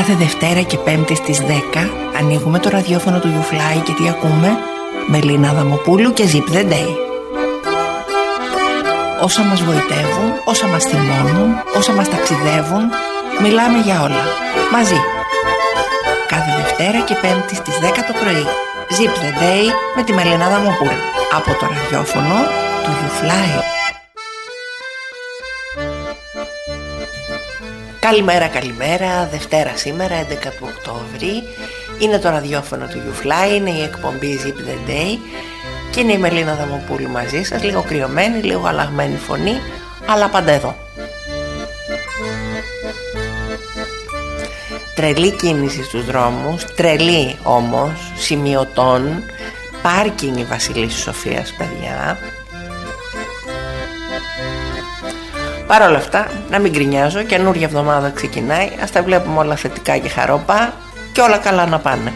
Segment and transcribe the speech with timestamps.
[0.00, 1.44] Κάθε Δευτέρα και Πέμπτη στις 10
[2.18, 4.58] ανοίγουμε το ραδιόφωνο του YouFly και τι ακούμε
[5.06, 6.90] Μελίνα Δαμοπούλου και Zip the Day.
[9.22, 12.84] Όσα μας βοητεύουν, όσα μας θυμώνουν, όσα μας ταξιδεύουν
[13.42, 14.24] Μιλάμε για όλα,
[14.72, 15.00] μαζί.
[16.28, 18.46] Κάθε Δευτέρα και Πέμπτη στις 10 το πρωί.
[18.96, 19.64] Zip the Day
[19.96, 21.00] με τη Μελίνα Δαμοπούλου
[21.32, 22.36] Από το ραδιόφωνο
[22.84, 23.79] του YouFly
[28.10, 29.26] Καλημέρα, καλημέρα.
[29.26, 31.42] Δευτέρα σήμερα, 11 του Οκτώβρη.
[31.98, 35.18] Είναι το ραδιόφωνο του YouFly, είναι η εκπομπή Zip the Day
[35.90, 39.60] και είναι η Μελίνα Δαμοπούλου μαζί σας, λίγο κρυωμένη, λίγο αλλαγμένη φωνή,
[40.06, 40.76] αλλά πάντα εδώ.
[44.94, 49.22] Τρελή κίνηση στους δρόμους, τρελή όμως, σημειωτών,
[49.82, 52.18] πάρκινγκ η Βασιλής Σοφίας παιδιά,
[55.70, 60.08] Παρ' όλα αυτά, να μην γκρινιάζω, καινούργια εβδομάδα ξεκινάει, ας τα βλέπουμε όλα θετικά και
[60.08, 60.72] χαρόπα
[61.12, 62.12] και όλα καλά να πάνε.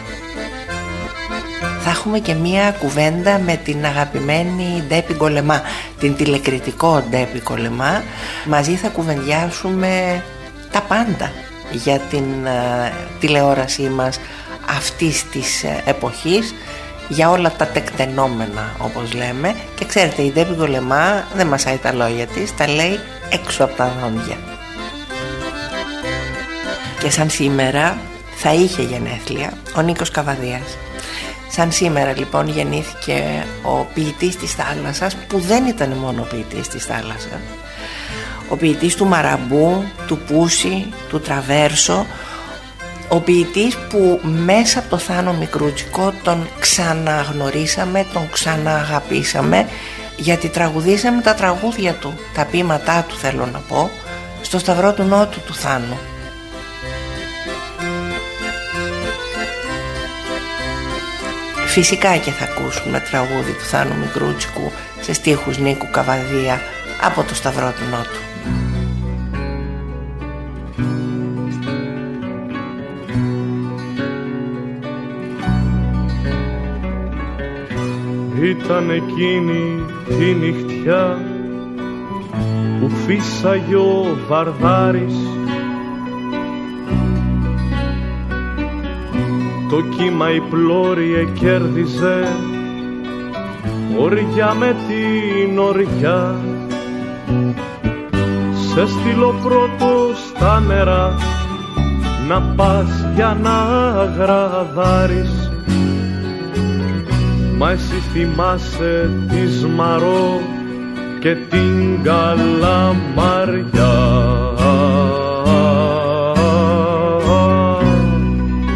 [1.83, 5.61] Θα έχουμε και μία κουβέντα με την αγαπημένη Ντέπι Κολεμά,
[5.99, 8.03] την τηλεκριτικό Ντέπι Κολεμά.
[8.45, 10.23] Μαζί θα κουβεντιάσουμε
[10.71, 11.31] τα πάντα
[11.71, 14.19] για την ε, τηλεόρασή μας
[14.77, 16.53] αυτής της ε, εποχής
[17.07, 22.25] για όλα τα τεκτενόμενα όπως λέμε και ξέρετε η Ντέπι Κολεμά δεν μασάει τα λόγια
[22.25, 24.37] της, τα λέει έξω από τα δόντια.
[26.99, 27.97] Και σαν σήμερα
[28.35, 30.77] θα είχε γενέθλια ο Νίκος Καβαδίας.
[31.49, 36.85] Σαν σήμερα λοιπόν γεννήθηκε ο ποιητής της θάλασσας που δεν ήταν μόνο ο ποιητής της
[36.85, 37.39] θάλασσας.
[38.49, 42.05] Ο ποιητής του Μαραμπού, του Πούση, του Τραβέρσο,
[43.07, 49.67] ο ποιητής που μέσα από το Θάνο Μικρούτσικο τον ξαναγνωρίσαμε, τον ξανααγαπήσαμε
[50.17, 53.89] γιατί τραγουδήσαμε τα τραγούδια του, τα ποίηματά του θέλω να πω,
[54.41, 55.97] στο Σταυρό του Νότου του Θάνου.
[61.67, 64.71] Φυσικά και θα ακούσουμε τραγούδι του Θάνου Μικρούτσικου
[65.01, 66.61] σε στίχους Νίκου Καβαδία
[67.01, 68.34] από το Σταυρό του Νότου.
[78.65, 81.17] Ήταν εκείνη τη νυχτιά
[82.79, 85.15] που φύσαγε ο Βαρδάρης.
[89.69, 92.27] Το κύμα η πλώρη κέρδιζε
[93.99, 96.35] οριά με την οριά.
[98.73, 101.15] Σε στείλω πρώτος στα νερά
[102.27, 103.53] να πας για να
[104.17, 105.54] γραδάρεις
[107.65, 110.41] Μα εσύ θυμάσαι τη Μαρό
[111.19, 113.63] και την Καλαμαριά.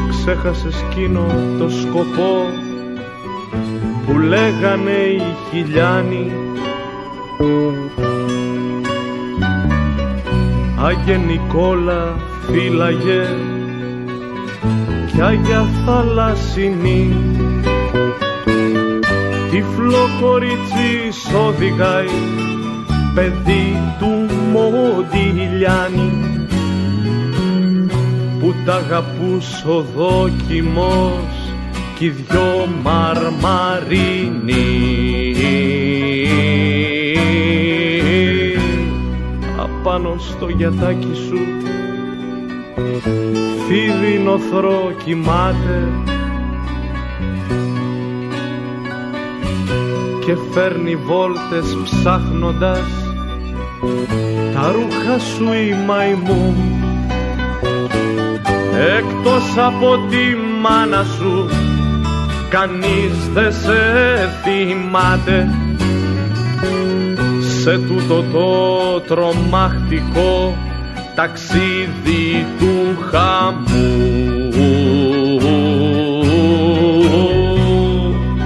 [0.10, 1.26] Ξέχασες εκείνο
[1.60, 2.46] το σκοπό
[4.06, 5.22] που λέγανε οι
[5.52, 6.32] χιλιάνοι.
[10.82, 12.16] Άγιε Νικόλα
[12.52, 13.28] φύλαγε
[15.12, 17.16] κι Άγια Θαλασσινή
[19.60, 20.92] τυφλό κορίτσι
[21.48, 22.06] οδηγάει
[23.14, 26.12] παιδί του Μοντιλιάνη
[28.40, 31.54] που τ' αγαπούς ο δόκιμος
[31.98, 34.66] κι οι δυο μαρμαρίνοι.
[39.58, 41.40] Απάνω στο γιατάκι σου
[43.68, 46.09] φίδι νοθρό κοιμάται
[50.30, 52.80] και φέρνει βόλτες ψάχνοντας
[54.54, 56.56] τα ρούχα σου η μαϊμού.
[58.98, 61.50] Εκτός από τη μάνα σου
[62.50, 63.80] κανείς δεν σε
[64.44, 65.50] θυμάται.
[67.62, 70.58] Σε τούτο το τρομακτικό
[71.16, 74.09] ταξίδι του χαμού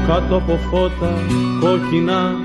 [0.07, 1.13] κάτω από φώτα
[1.59, 2.35] κόκκινα.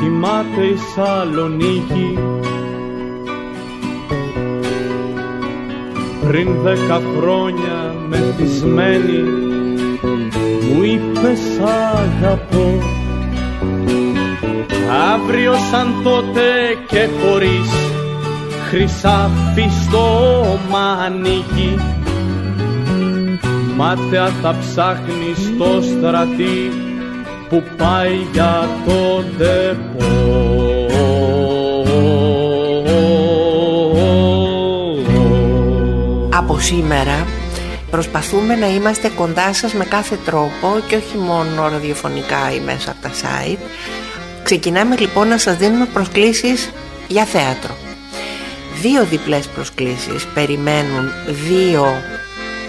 [0.00, 2.18] Κοιμάται η Σαλονίκη.
[6.26, 9.22] Πριν δέκα χρόνια μεθυσμένη
[10.74, 12.78] μου είπες σ' αγαπώ
[15.14, 16.42] αύριο σαν τότε
[16.86, 17.70] και χωρίς
[18.68, 20.08] χρυσάφι στο
[20.70, 21.95] μανίκι
[23.76, 26.70] μάταια θα ψάχνεις στο στρατή
[27.48, 30.46] που πάει για το τεπό.
[36.30, 37.26] Από σήμερα
[37.90, 43.02] προσπαθούμε να είμαστε κοντά σας με κάθε τρόπο και όχι μόνο ραδιοφωνικά ή μέσα από
[43.02, 43.58] τα site.
[44.42, 46.70] Ξεκινάμε λοιπόν να σας δίνουμε προσκλήσεις
[47.08, 47.76] για θέατρο.
[48.82, 51.10] Δύο διπλές προσκλήσεις περιμένουν
[51.48, 51.86] δύο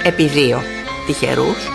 [0.03, 0.61] επί δύο
[1.07, 1.69] τυχερούς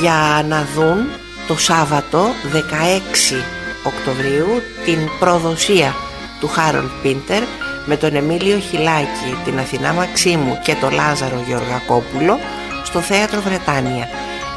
[0.00, 1.08] για να δουν
[1.46, 3.42] το Σάββατο 16
[3.82, 5.94] Οκτωβρίου την προδοσία
[6.40, 7.42] του Χάρολ Πίντερ
[7.84, 12.38] με τον Εμίλιο Χιλάκη, την Αθηνά Μαξίμου και τον Λάζαρο Γεωργακόπουλο
[12.84, 14.08] στο Θέατρο Βρετάνια.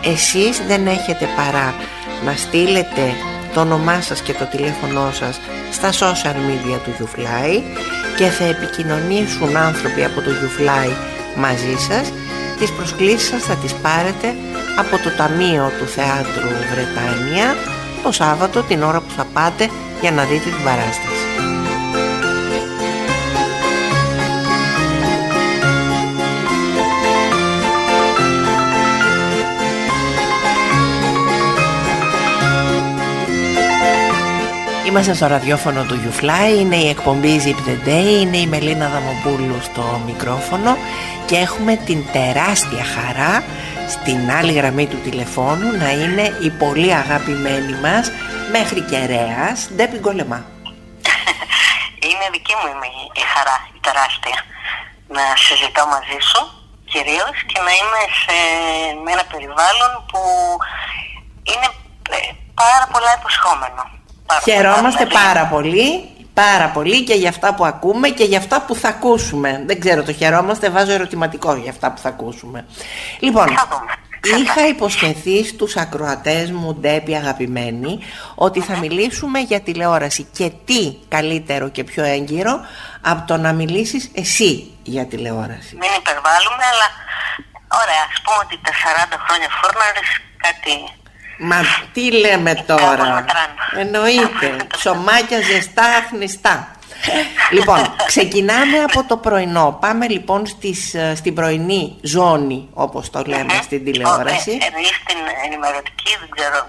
[0.04, 1.75] Εσείς δεν έχετε παρά
[2.25, 3.16] να στείλετε
[3.54, 5.40] το όνομά σας και το τηλέφωνό σας
[5.72, 7.62] στα social media του YouFly
[8.18, 10.90] και θα επικοινωνήσουν άνθρωποι από το YouFly
[11.36, 12.12] μαζί σας
[12.60, 14.36] τις προσκλήσεις σας θα τις πάρετε
[14.80, 17.56] από το Ταμείο του Θεάτρου Βρετάνια
[18.04, 19.70] το Σάββατο την ώρα που θα πάτε
[20.02, 21.24] για να δείτε την παράσταση.
[34.88, 39.56] Είμαστε στο ραδιόφωνο του YouFly, είναι η εκπομπή Zip the Day, είναι η Μελίνα Δαμοπούλου
[39.62, 40.78] στο μικρόφωνο
[41.33, 43.44] και έχουμε την τεράστια χαρά
[43.89, 48.12] στην άλλη γραμμή του τηλεφώνου να είναι η πολύ αγαπημένη μας
[48.51, 50.39] μέχρι κεραίας Ντέπι Γκολεμά.
[52.07, 52.68] Είναι δική μου
[53.21, 54.38] η χαρά, η τεράστια
[55.15, 56.41] να συζητώ μαζί σου
[56.91, 58.38] κυρίως και να είμαι σε
[59.13, 60.21] ένα περιβάλλον που
[61.51, 61.68] είναι
[62.09, 62.18] ε,
[62.62, 63.81] πάρα πολλά υποσχόμενο.
[64.44, 68.88] Χαιρόμαστε πάρα πολύ πάρα πολύ και για αυτά που ακούμε και για αυτά που θα
[68.88, 69.63] ακούσουμε.
[69.65, 72.65] Δεν ξέρω, το χαιρόμαστε, βάζω ερωτηματικό για αυτά που θα ακούσουμε.
[73.19, 73.47] Λοιπόν,
[74.41, 78.00] είχα υποσχεθεί στους ακροατές μου, Ντέπη αγαπημένοι,
[78.35, 82.59] ότι θα μιλήσουμε για τηλεόραση και τι καλύτερο και πιο έγκυρο
[83.01, 85.75] από το να μιλήσεις εσύ για τηλεόραση.
[85.81, 86.88] Μην υπερβάλλουμε, αλλά
[87.81, 90.09] ωραία, ας πούμε ότι τα 40 χρόνια φούρναρες
[90.45, 90.74] κάτι
[91.39, 91.57] Μα
[91.94, 93.25] τι λέμε τώρα;
[93.80, 94.56] Εννοείται.
[94.77, 96.68] Ψωμάκια ζεστά, χνιστά.
[97.51, 99.77] λοιπόν, ξεκινάμε από το πρωινό.
[99.81, 104.51] Πάμε λοιπόν στις, ε, στην πρωινή ζώνη, όπως το λέμε στην τηλεόραση.
[104.51, 106.68] Ε, εννοείς την ενημερωτική, δεν ξέρω.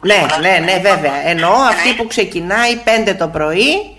[0.00, 1.26] Ναι, ναι, ναι, βέβαια.
[1.26, 3.96] Εννοώ αυτή που ξεκινάει 5 το πρωί,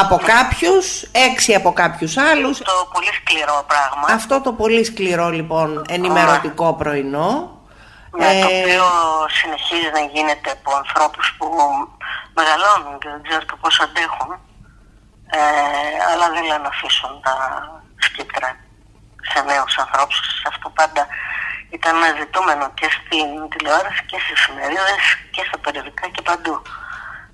[0.00, 2.58] από κάποιους, έξι από κάποιους άλλους.
[2.58, 4.14] Το πολύ σκληρό πράγμα.
[4.14, 7.57] Αυτό το πολύ σκληρό λοιπόν ενημερωτικό πρωινό.
[8.10, 8.86] Ναι, το οποίο
[9.28, 11.46] συνεχίζει να γίνεται από ανθρώπους που
[12.34, 14.30] μεγαλώνουν και δεν ξέρω και πώς αντέχουν.
[15.30, 15.40] Ε,
[16.10, 17.34] αλλά δεν λένε να αφήσουν τα
[17.98, 18.56] σκύπτρα
[19.30, 20.42] σε νέους ανθρώπους.
[20.46, 21.06] Αυτό πάντα
[21.70, 26.62] ήταν ένα ζητούμενο και στην τηλεόραση και στις εφημερίδες και στα περιοδικά και παντού.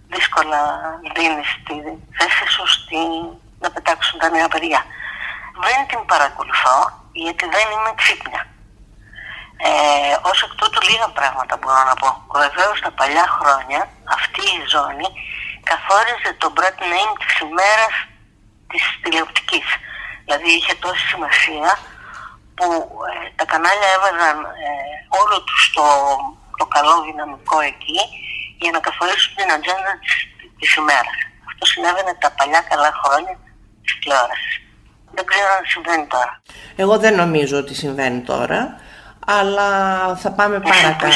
[0.08, 0.60] Δύσκολα
[1.14, 1.74] δίνεις τη
[2.18, 3.00] θέση σου στη...
[3.60, 4.84] να πετάξουν τα νέα παιδιά.
[5.64, 6.76] Δεν την παρακολουθώ
[7.12, 8.46] γιατί δεν είμαι ξύπνια.
[9.56, 12.08] Ε, ως εκ τούτου λίγα πράγματα μπορώ να πω.
[12.44, 13.80] Βεβαίως τα παλιά χρόνια
[14.18, 15.08] αυτή η ζώνη
[15.70, 17.94] καθόριζε τον brand name της ημέρας
[18.70, 19.68] της τηλεοπτικής.
[20.24, 21.70] Δηλαδή είχε τόση σημασία
[22.56, 22.66] που
[23.08, 24.68] ε, τα κανάλια έβαζαν ε,
[25.20, 25.86] όλο τους το,
[26.60, 28.00] το καλό δυναμικό εκεί
[28.62, 30.14] για να καθορίσουν την ατζέντα της,
[30.58, 31.18] της ημέρας.
[31.48, 33.34] Αυτό συνέβαινε τα παλιά καλά χρόνια
[33.84, 34.54] της τηλεόρασης.
[35.16, 36.42] Δεν ξέρω αν συμβαίνει τώρα.
[36.76, 38.60] Εγώ δεν νομίζω ότι συμβαίνει τώρα
[39.26, 39.68] αλλά
[40.16, 41.06] θα πάμε παρακάτω.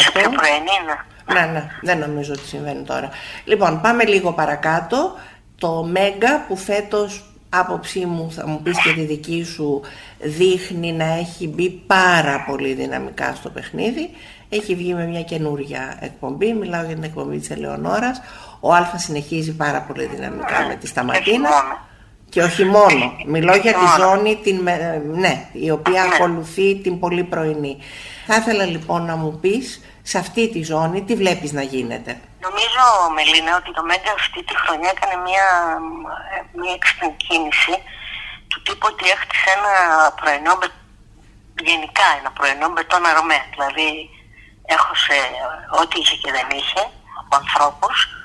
[1.33, 3.09] Ναι, ναι, δεν νομίζω ότι συμβαίνει τώρα.
[3.45, 5.15] Λοιπόν, πάμε λίγο παρακάτω.
[5.59, 9.81] Το Μέγκα που φέτος άποψή μου, θα μου πεις και τη δική σου,
[10.19, 14.11] δείχνει να έχει μπει πάρα πολύ δυναμικά στο παιχνίδι.
[14.49, 18.21] Έχει βγει με μια καινούρια εκπομπή, μιλάω για την εκπομπή της Ελεονόρας.
[18.61, 21.49] Ο Α συνεχίζει πάρα πολύ δυναμικά με τη Σταματίνα.
[22.39, 23.17] Και όχι μόνο.
[23.27, 24.69] Μιλώ για τη ζώνη την,
[25.25, 26.15] ναι, η οποία ναι.
[26.15, 27.75] ακολουθεί την πολύ πρωινή.
[28.27, 29.65] Θα ήθελα λοιπόν να μου πεις
[30.03, 32.83] σε αυτή τη ζώνη τι βλέπεις να γίνεται; Νομίζω,
[33.17, 35.47] Μελίνα, ότι το Μέγκα αυτή τη χρονιά έκανε μια,
[36.59, 37.75] μια έξυπνη κίνηση
[38.51, 39.75] του τύπου ότι έχτισε ένα
[40.21, 40.53] πρωινό,
[41.69, 43.41] γενικά ένα πρωινό μπετόν αρωμέ.
[43.55, 43.89] Δηλαδή,
[44.77, 45.17] έχωσε
[45.81, 46.83] ό,τι είχε και δεν είχε
[47.21, 48.18] από ανθρώπους ε,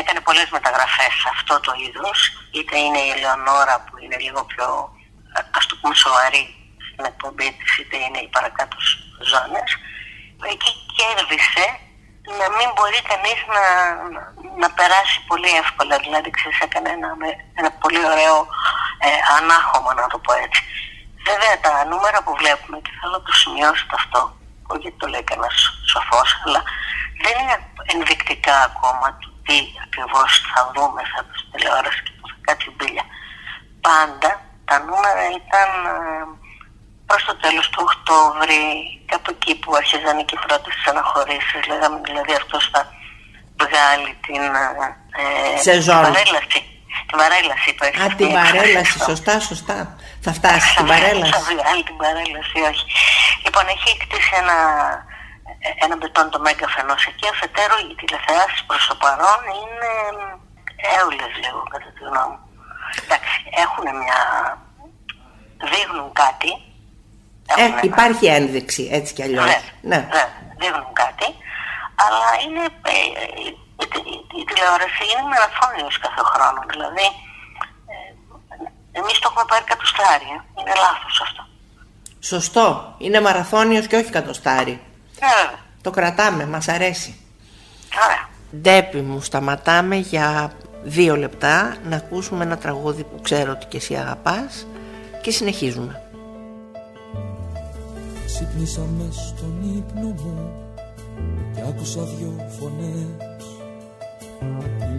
[0.00, 2.18] έκανε πολλές μεταγραφές σε αυτό το είδος.
[2.54, 4.66] Είτε είναι η Ελεονόρα που είναι λίγο πιο
[5.58, 6.44] ας το πούμε σοβαρή
[6.86, 8.76] στην εκπομπή της είτε είναι οι παρακάτω
[9.30, 9.70] ζώνες.
[10.52, 11.66] Εκεί κέρδισε
[12.40, 13.64] να μην μπορεί κανείς να,
[14.62, 15.94] να, περάσει πολύ εύκολα.
[16.04, 17.10] Δηλαδή ξέρεις έκανε ένα,
[17.60, 18.36] ένα πολύ ωραίο
[19.06, 20.62] ε, ανάχωμα να το πω έτσι.
[21.28, 24.20] Βέβαια τα νούμερα που βλέπουμε και θέλω να το σημειώσετε αυτό
[24.70, 25.56] όχι γιατί το λέει κανένας
[25.92, 26.62] σοφός αλλά
[27.24, 27.56] δεν είναι
[27.92, 33.04] ενδεικτικά ακόμα του τι ακριβώς θα δούμε θα στην τηλεόραση και που θα κάτσει μπίλια.
[33.86, 34.30] Πάντα
[34.68, 35.98] τα νούμερα ήταν ε,
[37.08, 38.62] προς το τέλος του Οκτώβρη,
[39.10, 42.80] κάπου εκεί που αρχίζαν και οι πρώτες αναχωρήσεις, λέγαμε δηλαδή αυτός θα
[43.62, 44.42] βγάλει την,
[45.22, 45.26] ε,
[45.68, 46.02] Σεζόν.
[46.04, 46.60] την παρέλαση.
[47.08, 49.78] Την παρέλαση που Α, την παρέλαση, σωστά, σωστά.
[50.24, 51.32] Θα φτάσει την παρέλαση.
[51.32, 52.86] Θα βγάλει την παρέλαση, όχι.
[53.44, 54.56] Λοιπόν, έχει κτίσει ένα,
[55.84, 59.92] ένα μπετόν το μέγκα φαινός εκεί, αφετέρου οι τηλεθεάσεις προς το παρόν είναι
[60.96, 62.46] έολες λίγο κατά τη γνώμη μου.
[63.02, 64.20] Εντάξει, έχουν μια...
[65.72, 66.50] δείχνουν κάτι.
[67.56, 69.44] Ε, υπάρχει ένδειξη, έτσι κι αλλιώς.
[69.46, 69.60] Ναι,
[69.90, 70.00] ναι.
[70.14, 70.24] ναι,
[70.60, 71.28] δείχνουν κάτι,
[72.04, 72.96] αλλά είναι, ε,
[73.44, 73.46] η,
[73.82, 77.06] η, η, τηλεόραση είναι μαραθώνιος κάθε χρόνο, δηλαδή
[77.92, 80.40] ε, εμείς το έχουμε πάρει κατοστάρι, ε.
[80.58, 81.42] είναι λάθος αυτό.
[82.20, 84.87] Σωστό, είναι μαραθώνιος και όχι κατοστάρι.
[85.20, 87.14] Ναι, Το κρατάμε, μας αρέσει.
[88.04, 88.28] Ωραία.
[88.60, 93.94] Ντέπι μου, σταματάμε για δύο λεπτά να ακούσουμε ένα τραγούδι που ξέρω ότι και εσύ
[93.94, 94.66] αγαπάς
[95.22, 96.02] και συνεχίζουμε.
[98.26, 100.52] Ξύπνησα μες στον ύπνο μου
[101.54, 103.38] και άκουσα δυο φωνές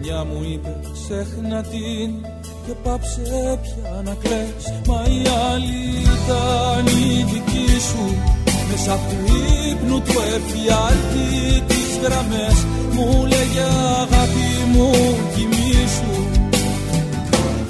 [0.00, 2.26] μια μου είπε ξέχνα την
[2.66, 5.22] και πάψε πια να κλαις Μα η
[5.52, 8.22] άλλη ήταν η δική σου
[8.70, 9.32] Μέσα του
[9.70, 12.66] ύπνου του εφιάλτη τις γραμμές.
[12.92, 13.62] Μου λέγε
[14.00, 14.90] αγάπη μου
[15.34, 16.22] κοιμήσου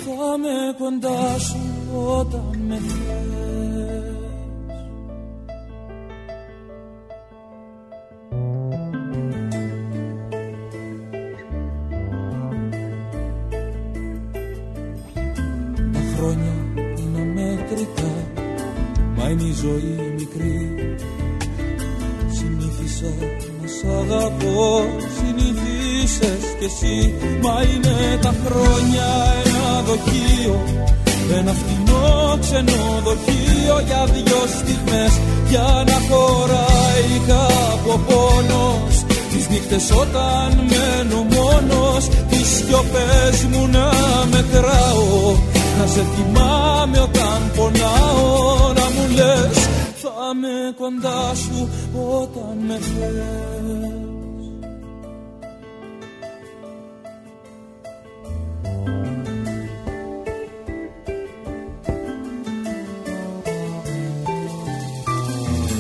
[0.04, 1.58] Θα με κοντά σου
[2.18, 3.30] όταν με θες.
[15.92, 16.52] Τα χρόνια
[16.98, 18.10] είναι αμέτρητα
[19.16, 20.09] Μα είναι η ζωή μικρή
[23.00, 24.84] Συνήθισα να σ' αγαπώ
[25.16, 27.14] Συνήθισες κι εσύ.
[27.42, 29.08] Μα είναι τα χρόνια
[29.44, 30.56] ένα δοχείο
[31.38, 35.12] Ένα φτηνό ξενοδοχείο Για δυο στιγμές.
[35.50, 38.94] Για να χωράει κάπου ο πόνος
[39.30, 43.88] Τις νύχτες όταν μένω μόνος Τις σιωπές μου να
[44.32, 45.36] μετράω.
[45.78, 49.59] Να σε θυμάμαι όταν πονάω Να μου λες
[50.70, 51.68] θα με κοντά σου
[52.22, 53.24] όταν με θες.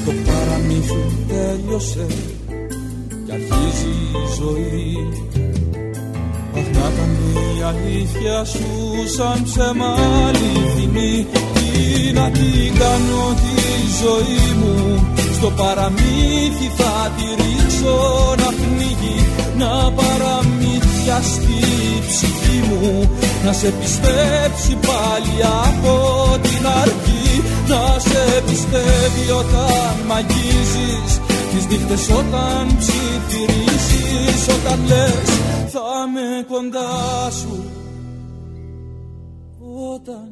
[0.04, 2.06] Το παραμύθι τέλειωσε
[3.26, 5.08] και αρχίζει η ζωή.
[6.54, 7.16] Αχ να ήταν
[7.58, 9.94] η αλήθεια σου σαν ψέμα
[10.26, 11.26] αληθινή
[11.80, 13.60] Τι να την κάνω τη
[14.02, 15.06] ζωή μου.
[15.36, 17.96] Στο παραμύθι θα τη ρίξω
[18.42, 19.18] να πνίγει
[19.58, 21.58] Να παραμύθια στη
[22.08, 23.10] ψυχή μου.
[23.44, 25.36] Να σε πιστέψει πάλι
[25.68, 25.94] από
[26.42, 27.20] την αρχή.
[27.68, 31.20] Να σε πιστεύει όταν μ' αγγίζεις
[31.52, 35.28] Τις νύχτες όταν ψιθυρίσεις Όταν λες
[35.72, 37.64] θα με κοντά σου
[39.94, 40.29] Όταν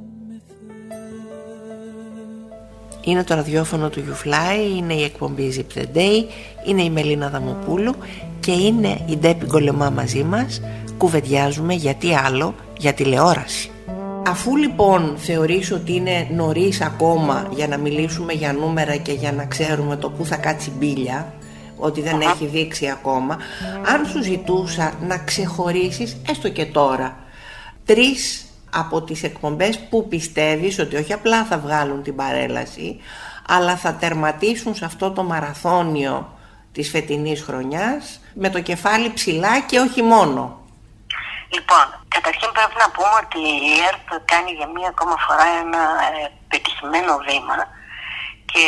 [3.08, 6.24] Είναι το ραδιόφωνο του YouFly, είναι η εκπομπή Zip the Day,
[6.66, 7.94] είναι η Μελίνα Δαμοπούλου
[8.40, 10.60] και είναι η Ντέπη Γκολεμά μαζί μας.
[10.98, 13.70] Κουβεντιάζουμε γιατί άλλο, για τηλεόραση.
[14.26, 19.44] Αφού λοιπόν θεωρείς ότι είναι νωρίς ακόμα για να μιλήσουμε για νούμερα και για να
[19.44, 21.32] ξέρουμε το που θα κάτσει μπίλια,
[21.76, 23.36] ότι δεν έχει δείξει ακόμα,
[23.94, 27.16] αν σου ζητούσα να ξεχωρίσεις έστω και τώρα
[27.84, 33.00] τρεις από τις εκπομπές που πιστεύεις ότι όχι απλά θα βγάλουν την παρέλαση,
[33.48, 36.38] αλλά θα τερματίσουν σε αυτό το μαραθώνιο
[36.72, 40.42] της φετινής χρονιάς με το κεφάλι ψηλά και όχι μόνο.
[41.54, 46.30] Λοιπόν, καταρχήν πρέπει να πούμε ότι η ΕΡΤ κάνει για μία ακόμα φορά ένα ε,
[46.50, 47.56] πετυχημένο βήμα
[48.52, 48.66] και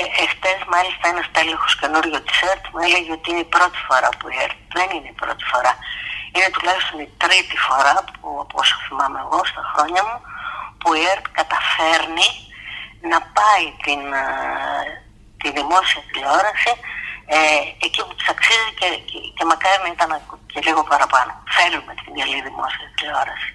[0.00, 4.08] ε, εχθές μάλιστα ένας τέλεχος καινούριο της ΕΡΤ μου έλεγε ότι είναι η πρώτη φορά
[4.18, 5.72] που η ΕΡΤ δεν είναι η πρώτη φορά.
[6.36, 10.18] Είναι τουλάχιστον η τρίτη φορά που από όσο θυμάμαι εγώ στα χρόνια μου
[10.80, 12.28] που η ΕΡΤ καταφέρνει
[13.10, 14.26] να πάει την, ε,
[15.40, 16.72] τη δημόσια τηλεόραση
[17.36, 17.38] ε,
[17.86, 20.10] εκεί που της αξίζει και, και, και μακάρι να ήταν
[20.52, 21.32] και λίγο παραπάνω.
[21.56, 23.50] Θέλουμε την καλή δημόσια τηλεόραση.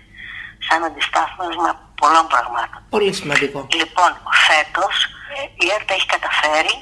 [0.67, 1.69] Σαν αντιστάθμισμα
[2.01, 2.79] πολλών πραγμάτων.
[2.95, 3.59] Πολύ σημαντικό.
[3.81, 4.11] Λοιπόν,
[4.47, 4.95] φέτος
[5.35, 6.75] ε, η ΕΡΤ έχει καταφέρει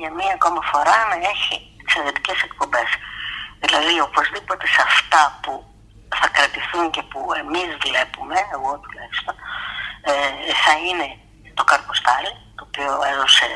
[0.00, 2.90] για μία ακόμα φορά να έχει εξαιρετικές εκπομπές.
[3.66, 5.52] Δηλαδή οπωσδήποτε σε αυτά που
[6.18, 9.34] θα κρατηθούν και που εμείς βλέπουμε, εγώ τουλάχιστον,
[10.10, 11.08] ε, θα είναι
[11.58, 13.46] το Καρποστάλι, το οποίο έδωσε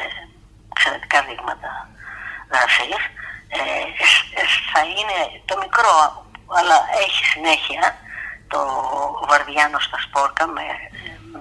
[0.72, 1.70] εξαιρετικά δείγματα
[2.52, 3.02] γραφής.
[3.48, 3.60] Ε,
[4.40, 5.96] ε, θα είναι το μικρό,
[6.58, 7.84] αλλά έχει συνέχεια
[8.52, 8.60] το
[9.28, 10.66] Βαρδιάνο στα Σπόρκα με,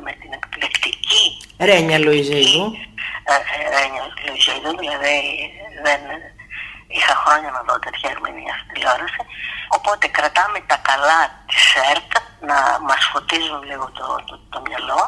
[0.03, 1.23] με την εκπληκτική
[1.59, 2.65] Ρένια Λουιζίδου.
[3.31, 5.17] ε, δηλαδή
[5.83, 6.01] δεν
[6.95, 9.21] είχα χρόνια να δω τέτοια ερμηνεία στην τηλεόραση.
[9.77, 11.19] Οπότε κρατάμε τα καλά
[11.49, 12.11] της ΕΡΤ
[12.49, 15.01] να μας φωτίζουν λίγο το, το, το μυαλό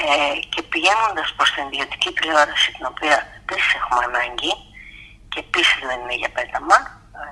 [0.00, 4.52] ε, και πηγαίνοντας προς την ιδιωτική τηλεόραση την οποία επίσης έχουμε ανάγκη
[5.30, 6.76] και επίσης δεν είναι για πέταμα
[7.20, 7.24] ε,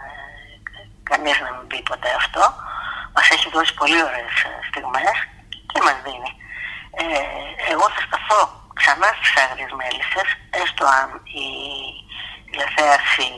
[1.10, 2.42] κανείς να μην πει ποτέ αυτό
[3.14, 5.16] μας έχει δώσει πολύ ωραίες ε, στιγμές
[5.70, 6.32] και μας δίνει
[7.00, 7.06] ε,
[7.72, 8.40] εγώ θα σταθώ
[8.80, 10.28] ξανά στις άγριες μέλισσες
[10.62, 11.08] έστω αν
[11.42, 11.46] η
[12.50, 13.28] τηλεθέαση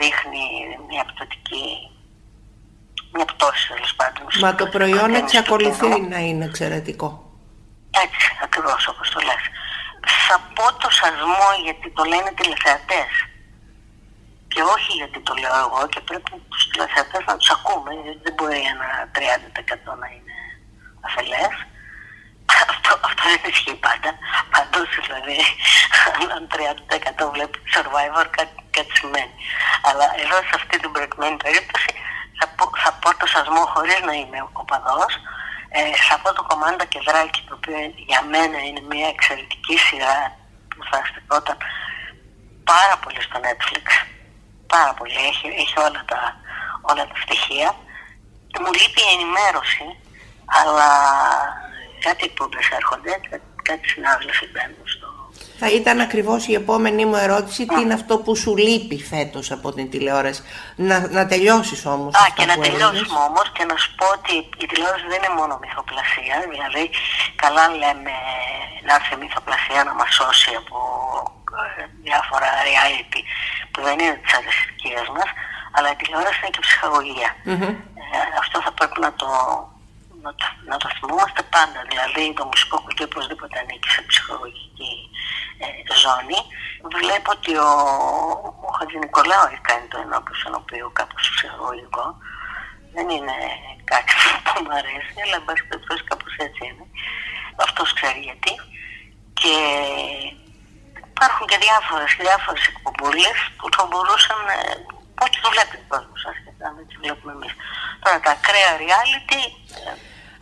[0.00, 0.44] δείχνει
[0.88, 1.68] μια πτωτική
[3.14, 4.24] μια πτώση τέλος πάντων.
[4.40, 7.08] Μα το προϊόν εξακολουθεί να είναι εξαιρετικό.
[8.04, 9.44] Έτσι, ακριβώς όπως το λες.
[10.26, 13.12] Θα πω το σασμό γιατί το λένε τηλεθεατές.
[14.52, 18.34] Και όχι γιατί το λέω εγώ και πρέπει τους τηλεθεατές να τους ακούμε, γιατί δεν
[18.36, 20.36] μπορεί ένα 30% να είναι
[21.06, 21.54] αφελές.
[22.70, 24.10] Αυτό, αυτό δεν ισχύει πάντα.
[24.54, 25.38] Παντού δηλαδή,
[26.36, 29.34] αν 30% βλέπεις survivor, κάτι, κάτι σημαίνει.
[29.88, 31.90] Αλλά εδώ σε αυτή την προηγουμένη περίπτωση
[32.38, 35.12] θα πω, θα πω το σασμό χωρίς να είμαι οπαδός.
[35.76, 37.78] Ε, θα πω το κομμάντα και δράκι το οποίο
[38.10, 40.18] για μένα είναι μια εξαιρετική σειρά
[40.70, 41.56] που θα στεκόταν
[42.72, 43.86] πάρα πολύ στο Netflix.
[44.66, 45.18] Πάρα πολύ.
[45.30, 46.20] Έχει, έχει όλα, τα,
[46.90, 47.68] όλα τα στοιχεία.
[48.60, 49.86] Μου λείπει η ενημέρωση,
[50.58, 50.90] αλλά
[52.06, 53.12] κάτι εκπομπές έρχονται,
[53.68, 55.08] κάτι συνάδελφοι μπαίνουν στο,
[55.58, 59.72] θα ήταν ακριβώς η επόμενη μου ερώτηση, τι είναι αυτό που σου λείπει φέτος από
[59.72, 60.42] την τηλεόραση;
[60.76, 62.14] Να, να τελειώσεις όμως.
[62.14, 64.34] Α, και να τελειώσουμε όμως και να σου πω ότι
[64.64, 66.84] η τηλεόραση δεν είναι μόνο μυθοπλασία, δηλαδή
[67.44, 68.14] καλά λέμε
[68.86, 70.78] να έρθει μυθοπλασία να μας σώσει από
[71.78, 73.20] ε, διάφορα reality
[73.70, 75.28] που δεν είναι της αριστερικής μας,
[75.74, 77.30] αλλά η τηλεόραση είναι και ψυχαγωγία.
[78.16, 79.28] Ε, αυτό θα πρέπει να το,
[80.24, 81.80] να το, να το θυμόμαστε πάντα.
[81.90, 84.92] Δηλαδή το μουσικό κουτί οπωσδήποτε ανήκει σε ψυχολογική
[85.62, 85.66] ε,
[86.02, 86.40] ζώνη.
[86.98, 87.70] Βλέπω ότι ο,
[88.66, 92.04] ο Χατζη Νικολάου έχει κάνει το ενώπιο οποίο κάπως ψυχολογικό.
[92.94, 93.36] Δεν είναι
[93.92, 94.12] κάτι
[94.44, 96.86] που μου αρέσει, αλλά εν πάση περιπτώσει κάπως έτσι είναι.
[97.66, 98.54] Αυτός ξέρει γιατί.
[99.40, 99.54] Και
[101.12, 104.58] υπάρχουν και διάφορες, διάφορες εκπομπούλες που θα μπορούσαν ε,
[105.24, 107.52] ό,τι το βλέπει ο κόσμος ασχετά με τις βλέπουμε εμείς.
[108.02, 109.42] Τώρα τα ακραία reality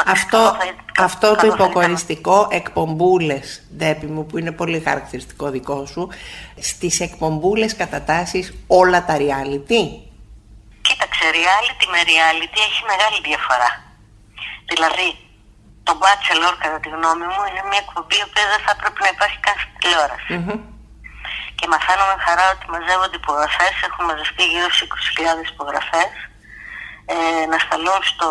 [0.07, 0.57] ε, αυτό,
[0.99, 6.09] αυτό το υποκοριστικό εκπομπούλες, Ντέπι μου, που είναι πολύ χαρακτηριστικό δικό σου,
[6.61, 9.83] στις εκπομπούλες κατατάσεις όλα τα reality.
[10.89, 13.71] Κοίταξε, reality με reality έχει μεγάλη διαφορά.
[14.71, 15.09] Δηλαδή,
[15.87, 19.39] το Bachelor, κατά τη γνώμη μου, είναι μια εκπομπή που δεν θα πρέπει να υπάρχει
[19.47, 20.33] καν στην τηλεόραση.
[20.39, 20.59] Mm-hmm.
[21.59, 24.85] Και μαθαίνω με χαρά ότι μαζεύονται υπογραφές, έχουν μαζευτεί γύρω στι
[25.47, 26.11] 20.000 υπογραφές
[27.05, 28.29] ε, να σταλούν στο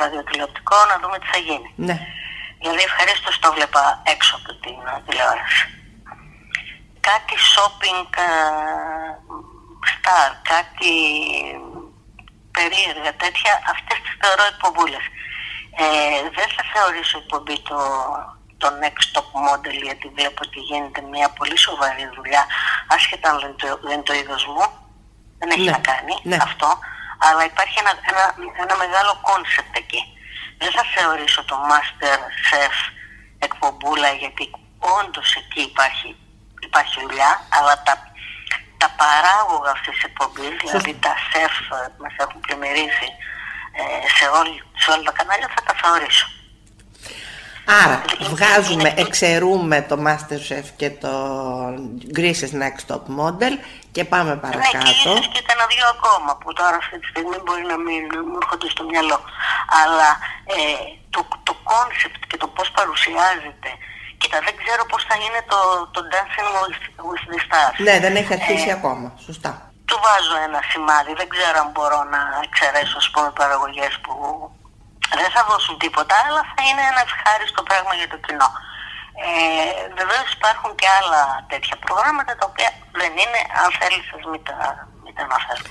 [0.00, 1.72] ραδιοτηλεοπτικό να δούμε τι θα γίνει.
[1.76, 1.96] Ναι.
[2.60, 5.64] Δηλαδή ευχαρίστω το βλέπα έξω από την τηλεόραση.
[7.10, 9.12] Κάτι shopping uh,
[9.92, 10.94] star, κάτι
[12.56, 15.04] περίεργα τέτοια, αυτές τις θεωρώ εκπομπούλες.
[15.82, 17.78] Ε, δεν θα θεωρήσω εκπομπή το,
[18.62, 22.46] το next top model γιατί βλέπω ότι γίνεται μια πολύ σοβαρή δουλειά
[22.94, 24.64] άσχετα αν δεν, το, δεν το είδος μου
[25.38, 25.70] δεν έχει ναι.
[25.70, 26.36] να κάνει ναι.
[26.48, 26.68] αυτό
[27.26, 28.24] αλλά υπάρχει ένα, ένα,
[28.62, 30.02] ένα μεγάλο concept εκεί.
[30.58, 32.76] Δεν θα θεωρήσω το Master Chef
[33.38, 36.16] εκπομπούλα γιατί όντως εκεί υπάρχει,
[36.60, 37.94] υπάρχει δουλειά, αλλά τα,
[38.76, 41.52] τα παράγωγα αυτής της εκπομπής, δηλαδή τα σεφ
[42.02, 43.08] μας έχουν πλημμυρίσει
[43.78, 44.24] ε, σε,
[44.82, 46.26] σε όλα τα κανάλια, θα τα θεωρήσω.
[47.84, 48.02] Άρα
[48.34, 51.12] βγάζουμε, εξαιρούμε το Masterchef και το
[52.16, 53.54] Greece's Next Top Model
[53.92, 55.12] και πάμε παρακάτω.
[55.12, 58.68] Ναι, και και ένα-δύο ακόμα που τώρα αυτή τη στιγμή μπορεί να μην μου έρχονται
[58.74, 59.18] στο μυαλό.
[59.82, 60.10] Αλλά
[60.54, 60.58] ε,
[61.10, 63.70] το, το concept και το πώς παρουσιάζεται
[64.22, 65.60] Κοίτα, δεν ξέρω πώς θα είναι το,
[65.94, 66.48] το Dancing
[67.10, 67.76] with the Stars.
[67.86, 69.06] Ναι, δεν έχει αρχίσει ε, ακόμα.
[69.26, 69.52] Σωστά.
[69.88, 71.12] Του βάζω ένα σημάδι.
[71.20, 74.14] Δεν ξέρω αν μπορώ να εξαιρέσω, ας πούμε, παραγωγές που
[75.20, 78.48] δεν θα δώσουν τίποτα, αλλά θα είναι ένα ευχάριστο πράγμα για το κοινό.
[79.24, 79.30] Ε,
[80.00, 81.22] Βεβαίως υπάρχουν και άλλα
[81.52, 82.70] τέτοια προγράμματα τα οποία
[83.00, 84.56] δεν είναι, αν θέλεις, σας μην τα,
[85.04, 85.62] μην τα αναφέρω.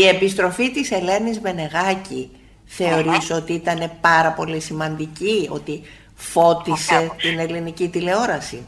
[0.00, 2.22] Η επιστροφή της Ελένης Βενεγάκη
[3.34, 5.74] ότι ήταν πάρα πολύ σημαντική, ότι
[6.14, 8.66] φώτισε την ελληνική τηλεόραση;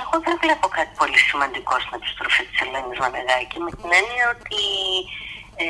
[0.00, 4.64] Εγώ δεν βλέπω κάτι πολύ σημαντικό στην επιστροφή της Ελένης Βενεγάκη με την έννοια ότι
[5.64, 5.66] ε,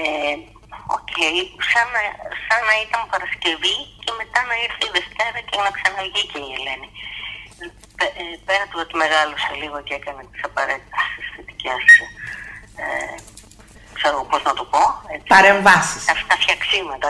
[0.96, 1.36] okay,
[1.70, 2.02] σαν, να,
[2.46, 6.90] σαν να ήταν Παρασκευή και μετά να ήρθε η Δευτέρα και να ξαναβγήκε η Ελένη.
[8.04, 11.84] Ε, πέρα του ότι μεγάλωσε λίγο και έκανε τις απαραίτητες αισθητικές
[12.82, 13.14] ε,
[13.98, 14.82] ξέρω πώς να το πω.
[15.14, 16.02] Έτσι, Παρεμβάσεις.
[16.16, 17.08] Αυτά φτιαξίματα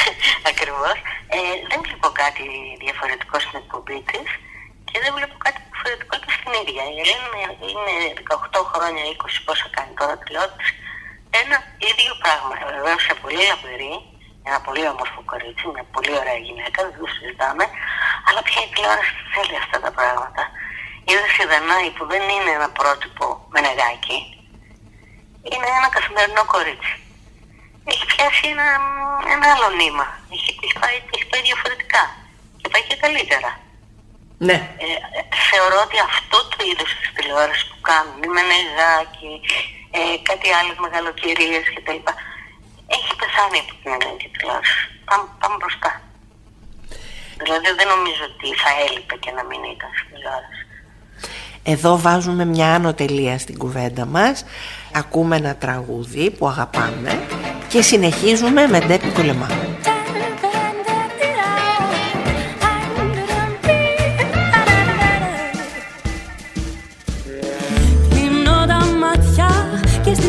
[0.50, 0.96] ακριβώς.
[1.34, 1.38] Ε,
[1.70, 2.44] δεν βλέπω κάτι
[2.84, 4.28] διαφορετικό στην εκπομπή της
[4.88, 6.82] και δεν βλέπω κάτι διαφορετικό και στην ίδια.
[6.86, 6.94] χρόνια.
[6.94, 7.94] Η Ελένη είναι
[8.56, 10.72] 18 χρόνια, 20 πόσα κάνει τώρα τηλεόραση.
[11.40, 11.56] Ένα
[11.90, 12.54] ίδιο πράγμα.
[12.76, 13.94] Βεβαίως σε πολύ λαμπερή,
[14.48, 17.64] ένα πολύ όμορφο κορίτσι, μια πολύ ωραία γυναίκα, δεν το συζητάμε.
[18.26, 20.42] Αλλά πια η τηλεόραση θέλει αυτά τα πράγματα.
[21.08, 24.18] Είδε η Δανάη που δεν είναι ένα πρότυπο με νεγάκι.
[25.50, 26.94] Είναι ένα καθημερινό κορίτσι.
[27.90, 28.68] Έχει πιάσει ένα,
[29.34, 30.06] ένα άλλο νήμα.
[30.34, 32.02] Έχει, έχει, πάει, έχει πάει διαφορετικά.
[32.60, 33.50] Και πάει και καλύτερα.
[34.48, 34.56] Ναι.
[34.84, 34.86] Ε,
[35.50, 39.34] θεωρώ ότι αυτό το είδος της τηλεόρασης που κάνουν, η Μενεγάκη,
[39.96, 42.00] ε, κάτι άλλες μεγαλοκυρίες κτλ.
[42.96, 44.80] Έχει πεθάνει από την ελληνική τηλεόραση.
[45.08, 45.90] Πάμε, πάμε μπροστά.
[47.42, 50.62] Δηλαδή δεν νομίζω ότι θα έλειπε και να μην ήταν στην τηλεόραση.
[51.64, 54.44] Εδώ βάζουμε μια άνω τελεία στην κουβέντα μας
[54.92, 57.26] Ακούμε ένα τραγούδι που αγαπάμε
[57.68, 59.48] Και συνεχίζουμε με Ντέπι Κολεμά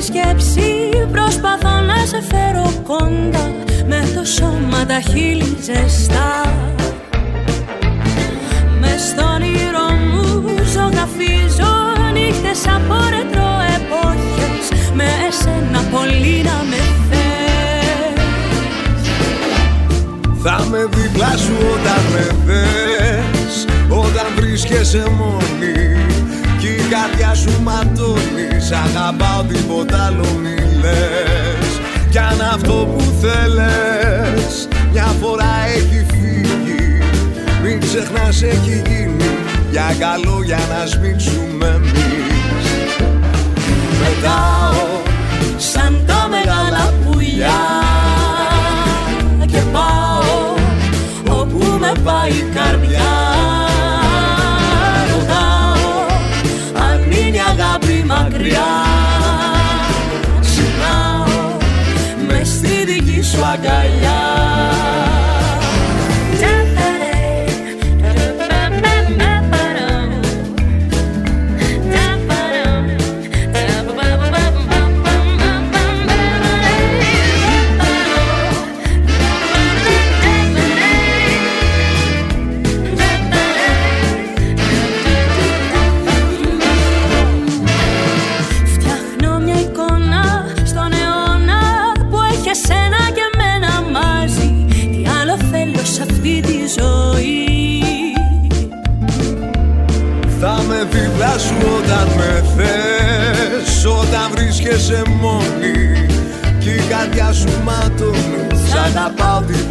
[0.04, 3.52] σκέψη Προσπαθώ να σε φέρω κοντά.
[3.88, 6.54] Με το σώμα τα χείλη ζεστά.
[8.80, 10.24] Μες στον όνειρο μου
[10.74, 11.74] ζωγραφίζω
[12.14, 14.66] νύχτες από ρετρό εποχές.
[14.94, 17.24] Με εσένα πολύ να με θες.
[20.44, 25.98] Θα με δίπλα σου όταν με θες Όταν βρίσκεσαι μόνη
[26.60, 28.33] Κι η καρδιά σου ματώνει
[28.68, 31.54] Σ' αγαπάω τίποτα άλλο μη λες.
[32.14, 37.04] Κι αν αυτό που θέλες Μια φορά έχει φύγει
[37.64, 39.30] Μην ξεχνάς έχει γίνει
[39.72, 42.66] Για καλό για να σμίξουμε εμείς.
[44.00, 45.02] Πετάω
[45.58, 47.62] σαν τα μεγάλα πουλιά
[49.48, 50.56] Και πάω
[51.40, 53.23] όπου με πάει η καρδιά
[58.44, 58.72] μακριά
[60.42, 61.58] Ξυπνάω
[62.28, 64.33] μες στη δική σου αγκαλιά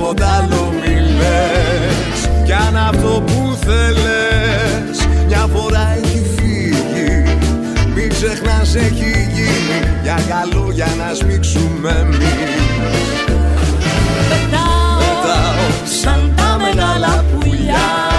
[0.02, 2.30] τίποτα άλλο μη λες.
[2.44, 7.38] Κι αν αυτό που θέλες Μια φορά έχει φύγει
[7.94, 12.18] Μην ξεχνάς έχει γίνει Για καλό για να σμίξουμε εμείς.
[14.28, 15.66] Πετάω Πετάω
[16.02, 18.11] σαν τα μεγάλα πουλιά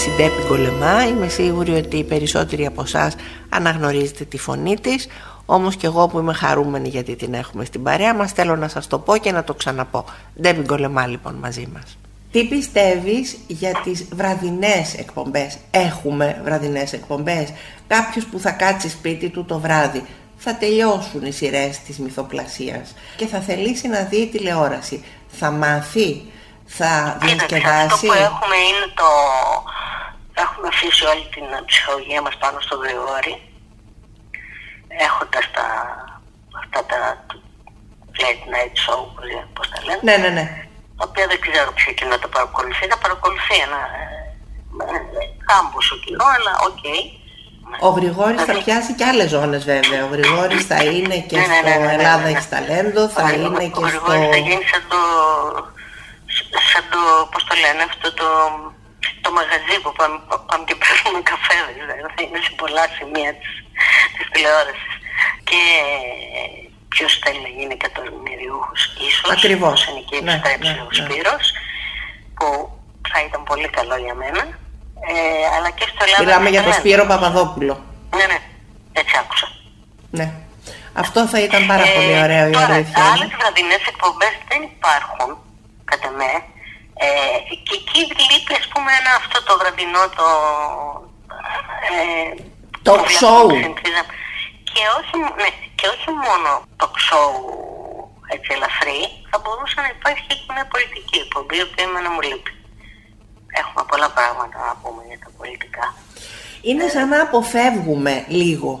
[0.00, 3.14] Στην παρέα μας η Ντέπη Γκολεμά Είμαι σίγουρη ότι οι περισσότεροι από εσάς
[3.48, 5.06] αναγνωρίζετε τη φωνή της.
[5.46, 8.86] Όμως και εγώ που είμαι χαρούμενη γιατί την έχουμε στην παρέα μας Θέλω να σας
[8.86, 10.04] το πω και να το ξαναπώ.
[10.40, 11.98] Ντέπη Γκολεμά λοιπόν μαζί μας.
[12.32, 17.52] Τι πιστεύεις για τις βραδινές εκπομπές; Έχουμε βραδινές εκπομπές.
[17.86, 20.04] Κάποιος που θα κάτσει σπίτι του το βράδυ.
[20.36, 22.94] Θα τελειώσουν οι σειρές της μυθοπλασίας.
[23.16, 25.04] Και θα θελήσει να δει τηλεόραση.
[25.28, 26.22] Θα μάθει,
[26.78, 29.08] θα Κοίταξε, αυτό διασκεδάσει; που έχουμε είναι το...
[30.44, 33.34] Έχουμε αφήσει όλη την ψυχολογία μας πάνω στο Γρηγόρη
[35.06, 35.66] έχοντας τα,
[36.60, 36.98] αυτά τα
[38.20, 39.00] late night show,
[39.54, 40.46] πώς τα λένε, Ναι, ναι, ναι.
[40.98, 43.80] τα οποία δεν ξέρω ποιο κοινό τα παρακολουθεί, τα παρακολουθεί ένα
[44.92, 44.98] ε,
[45.48, 46.84] κάμποσο κοινό, αλλά οκ.
[47.88, 50.00] Ο Γρηγόρης θα πιάσει και άλλες ζώνες βέβαια.
[50.04, 52.30] Ο Γρηγόρης θα είναι και Ναι, ναι, στο ναι, ναι, ναι, Ελλάδα ναι.
[52.30, 53.80] έχει ταλέντο, θα Ο- είναι ο και στο...
[53.86, 55.00] Γρηγόρης θα γίνει σαν το,
[56.70, 57.00] σαν το,
[57.32, 58.28] πώς το λένε, αυτό το,
[59.24, 60.16] το μαγαζί που πάμε,
[60.48, 63.52] πάμε και παίρνουμε καφέ, δηλαδή, θα είναι σε πολλά σημεία της,
[64.14, 64.92] της τηλεόρασης.
[65.48, 65.60] Και
[66.92, 69.68] ποιος θέλει να γίνει εκατομμυριούχος ίσως, Ακριβώς.
[69.70, 70.98] όπως είναι και Ναι, επιστρέψει ναι, ο ναι.
[70.98, 71.44] Σπύρος,
[72.36, 72.46] που
[73.12, 74.42] θα ήταν πολύ καλό για μένα.
[75.10, 75.14] Ε,
[75.54, 76.22] αλλά και στο Ελλάδα.
[76.24, 76.88] Μιλάμε έχει για τον ταλέντο.
[76.88, 77.74] Σπύρο Παπαδόπουλο.
[78.18, 78.38] Ναι, ναι,
[79.00, 79.46] έτσι άκουσα.
[80.18, 80.26] Ναι.
[81.02, 83.04] Αυτό θα ήταν πάρα πολύ ωραίο η Ε, τώρα, αλήθεια.
[83.12, 83.36] Άλλες είναι.
[83.40, 85.30] βραδινές εκπομπές δεν υπάρχουν,
[85.90, 86.30] κατά με.
[87.04, 87.08] Ε,
[87.66, 88.00] και εκεί
[88.30, 90.26] λείπει, ας πούμε, ένα αυτό το βραδινό το.
[91.90, 92.30] Ε,
[92.86, 93.44] Talk που show.
[93.48, 94.02] βλέπουμε στην Τρίζα.
[94.72, 95.48] Και όχι, ναι,
[95.78, 96.50] και όχι μόνο
[96.80, 97.30] το show
[98.34, 99.00] έτσι ελαφρύ,
[99.30, 102.52] θα μπορούσε να υπάρχει και μια πολιτική εκπομπή, η οποία εμένα μου λείπει.
[103.60, 105.84] Έχουμε πολλά πράγματα να πούμε για τα πολιτικά.
[106.68, 108.72] Είναι σαν να αποφεύγουμε λίγο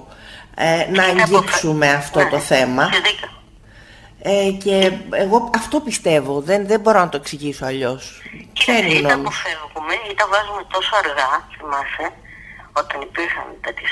[0.54, 2.82] ε, να Είναι αγγίξουμε αποφε- αυτό Ναι, το θέμα.
[2.82, 3.28] έχεις δίκιο.
[4.22, 4.92] Ε, και
[5.24, 6.40] εγώ αυτό πιστεύω.
[6.40, 8.22] Δεν, δεν μπορώ να το εξηγήσω αλλιώς.
[8.52, 9.40] Ποια είναι η Ή τα γνώμη; σου.
[9.40, 12.06] αποφεύγουμε ή τα βάζουμε τόσο αργά, θυμάσαι,
[12.80, 13.90] όταν υπήρχαν τέτοιες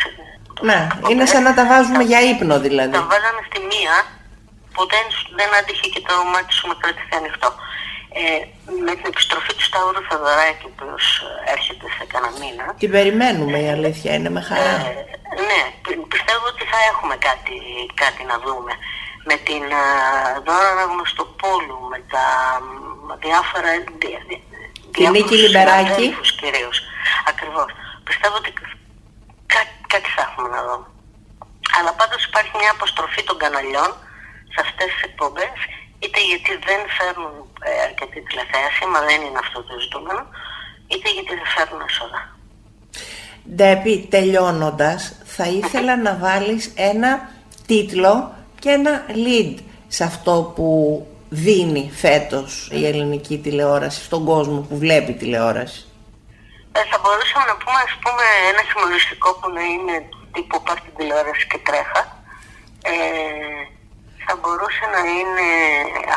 [0.68, 2.92] Ναι, είναι σαν να τα βάζουμε για ύπνο δηλαδή.
[2.98, 3.94] Τα βάζαμε στη μία
[4.74, 7.50] που δεν, σου- δεν άντυχε και το μάτι σου με κρατηθεί ανοιχτό.
[8.20, 8.24] Ε,
[8.86, 10.84] με την επιστροφή του Σταύρου Θεοδωράκη που
[11.54, 14.74] έρχεται σε κανένα μήνα, Την περιμένουμε η αλήθεια είναι με χαρά.
[14.86, 14.92] ε,
[15.48, 17.54] ναι, πι- πιστεύω ότι θα έχουμε κάτι,
[18.02, 18.72] κάτι να δούμε.
[19.28, 19.86] Με την ε,
[20.46, 22.24] Δώρα Αναγνωστοπούλου, με τα
[22.64, 23.70] μ, διάφορα...
[24.00, 24.46] δι- δι-
[24.94, 25.84] Τη Νίκη διάφορους Λιμπεράκη.
[25.84, 26.76] συναδέλφους κυρίως.
[27.30, 27.68] Ακριβώς.
[28.08, 28.50] Πιστεύω ότι
[29.54, 30.86] κάτι, κάτι θα έχουμε να δούμε.
[31.76, 33.90] Αλλά πάντως υπάρχει μια αποστροφή των καναλιών
[34.52, 35.56] σε αυτές τις εκπομπές
[36.02, 37.34] είτε γιατί δεν φέρνουν
[37.68, 40.22] ε, αρκετή τηλεθέαση, μα δεν είναι αυτό το ζητούμενο,
[40.92, 42.20] είτε γιατί δεν φέρνουν έσοδα.
[43.54, 45.00] Ντέπι, τελειώνοντας,
[45.36, 47.10] θα ήθελα να βάλεις ένα
[47.66, 48.12] τίτλο
[48.58, 49.54] και ένα lead
[49.88, 50.68] σε αυτό που
[51.28, 55.86] δίνει φέτος η ελληνική τηλεόραση στον κόσμο που βλέπει τηλεόραση.
[56.72, 59.96] Ε, θα μπορούσαμε να πούμε, ας πούμε, ένα χιουμοριστικό που να είναι
[60.32, 62.02] τύπου πάρ την τηλεόραση και τρέχα.
[62.82, 62.94] Ε,
[64.26, 65.48] θα μπορούσε να είναι,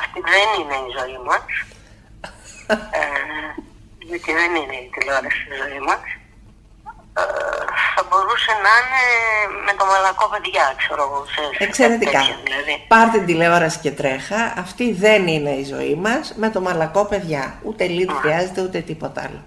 [0.02, 1.46] αυτή δεν είναι η ζωή μας.
[3.00, 3.04] Ε,
[4.10, 6.04] γιατί δεν είναι η τηλεόραση η ζωή μας.
[7.18, 7.22] Ε,
[7.96, 9.04] θα μπορούσε να είναι
[9.66, 11.26] με το μαλακό παιδιά, ξέρω εγώ.
[11.34, 12.12] σε- σε Εξαιρετικά.
[12.12, 12.86] τέτοια, δηλαδή.
[12.88, 14.54] Πάρ την τηλεόραση και τρέχα.
[14.58, 17.60] Αυτή δεν είναι η ζωή μας με το μαλακό παιδιά.
[17.64, 19.42] Ούτε lead χρειάζεται ούτε τίποτα άλλο.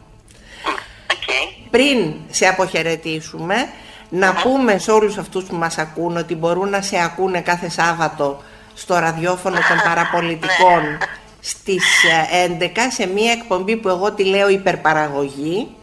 [1.12, 1.30] Οκ.
[1.70, 3.68] Πριν σε αποχαιρετήσουμε,
[4.08, 8.42] να πούμε σε όλους αυτούς που μας ακούν ότι μπορούν να σε ακούνε κάθε Σάββατο
[8.74, 10.98] στο ραδιόφωνο των παραπολιτικών
[11.40, 11.84] στις
[12.32, 15.74] ε, 11 σε μια εκπομπή που εγώ τη λέω υπερπαραγωγή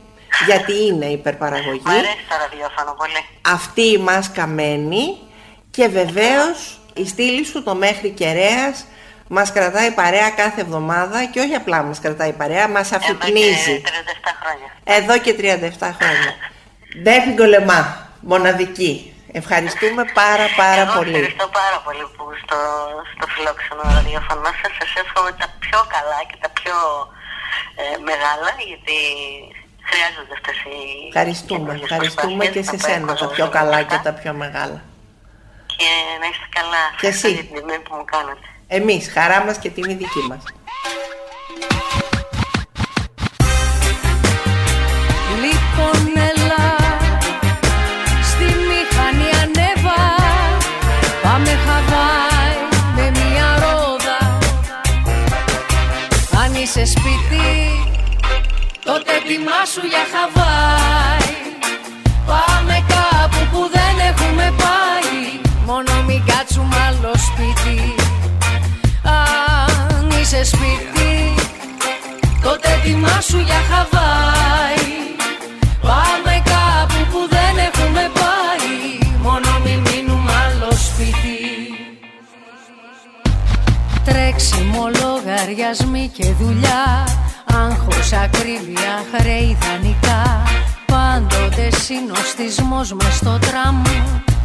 [0.45, 3.25] γιατί είναι υπερπαραγωγή Μ' αρέσει το ραδιόφωνο πολύ.
[3.41, 5.17] αυτή η μάσκα μένει
[5.71, 8.85] και βεβαίως η στήλη σου το μέχρι κεραίας
[9.27, 13.81] μας κρατάει παρέα κάθε εβδομάδα και όχι απλά μας κρατάει παρέα, μας Εδώ και αφυπνίζει
[13.85, 13.89] 37
[14.41, 14.69] χρόνια.
[14.97, 16.31] εδώ και 37 χρόνια.
[17.03, 17.81] Ντέφι Γκολεμά,
[18.21, 18.93] μοναδική.
[19.33, 21.15] Ευχαριστούμε πάρα πάρα Εγώ πολύ.
[21.15, 22.57] ευχαριστώ πάρα πολύ που στο,
[23.13, 26.75] στο φιλόξενο ραδιόφωνο σας σας εύχομαι τα πιο καλά και τα πιο
[27.81, 28.97] ε, μεγάλα γιατί
[29.89, 30.73] χρειάζονται αυτές οι
[31.11, 33.95] Ευχαριστούμε, καινούργιες ευχαριστούμε και προσπάθειες σε να σένα πάει τα ο πιο κόσμος καλά μπροστά
[33.97, 34.79] και τα πιο μεγάλα.
[35.79, 35.89] και
[36.21, 37.35] να είστε καλά Και Ευχαριστώ εσύ.
[37.37, 38.45] για την τιμή που μου κάνατε.
[38.77, 40.43] Εμείς, χαρά μας και την δική μας.
[45.43, 46.75] Λοιπόν έλα
[48.23, 50.01] Στη μηχανή ανέβα
[51.23, 52.55] Πάμε Χαβάη
[52.95, 54.39] με μια ρόδα
[56.43, 57.60] Αν είσαι σπίτι
[58.85, 61.29] Τότε ετοιμάσου για Χαβάη.
[62.25, 65.19] Πάμε κάπου που δεν έχουμε πάει.
[65.65, 67.95] Μόνο μην κάτσουμε άλλο σπίτι.
[69.03, 71.33] Αν είσαι σπίτι
[72.43, 74.85] Τότε ετοιμάσου για Χαβάη.
[75.81, 79.11] Πάμε κάπου που δεν έχουμε πάει.
[79.21, 81.39] Μόνο μην μείνουμε άλλο σπίτι.
[84.05, 87.05] Τρέξιμο, λογαριασμοί και δουλειά
[87.53, 90.23] Άγχος, ακρίβεια, χρέη δανεικά
[90.91, 93.81] Πάντοτε συνοστισμός μες στο τραμ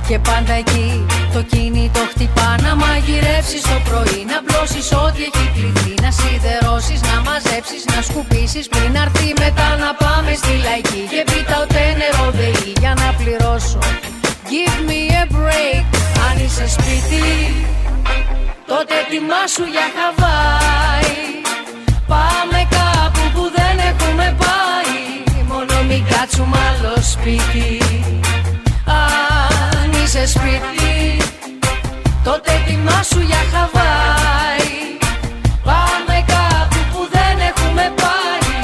[0.09, 5.95] Και πάντα εκεί το κινητό χτυπά Να μαγειρεύσεις το πρωί, να πλώσεις ό,τι έχει κληθεί.
[6.03, 8.69] Να σιδερώσεις, να μαζέψεις, να σκουπίσεις.
[8.69, 12.73] Πριν αρθεί μετά να πάμε στη λαϊκή Και πίτα ούτε νερό δεή.
[12.81, 13.79] Για να πληρώσω
[14.51, 15.87] Give me a break.
[16.27, 17.25] Αν είσαι σπίτι
[18.67, 18.95] Τότε
[19.55, 21.37] σου για Χαβάη
[26.37, 27.83] μην κάτσουμε άλλο σπίτι.
[28.87, 31.23] Αν είσαι σπίτι
[32.25, 32.51] Τότε
[33.11, 34.71] σου για Χαβάη.
[35.65, 38.55] Πάμε κάπου που δεν έχουμε πάει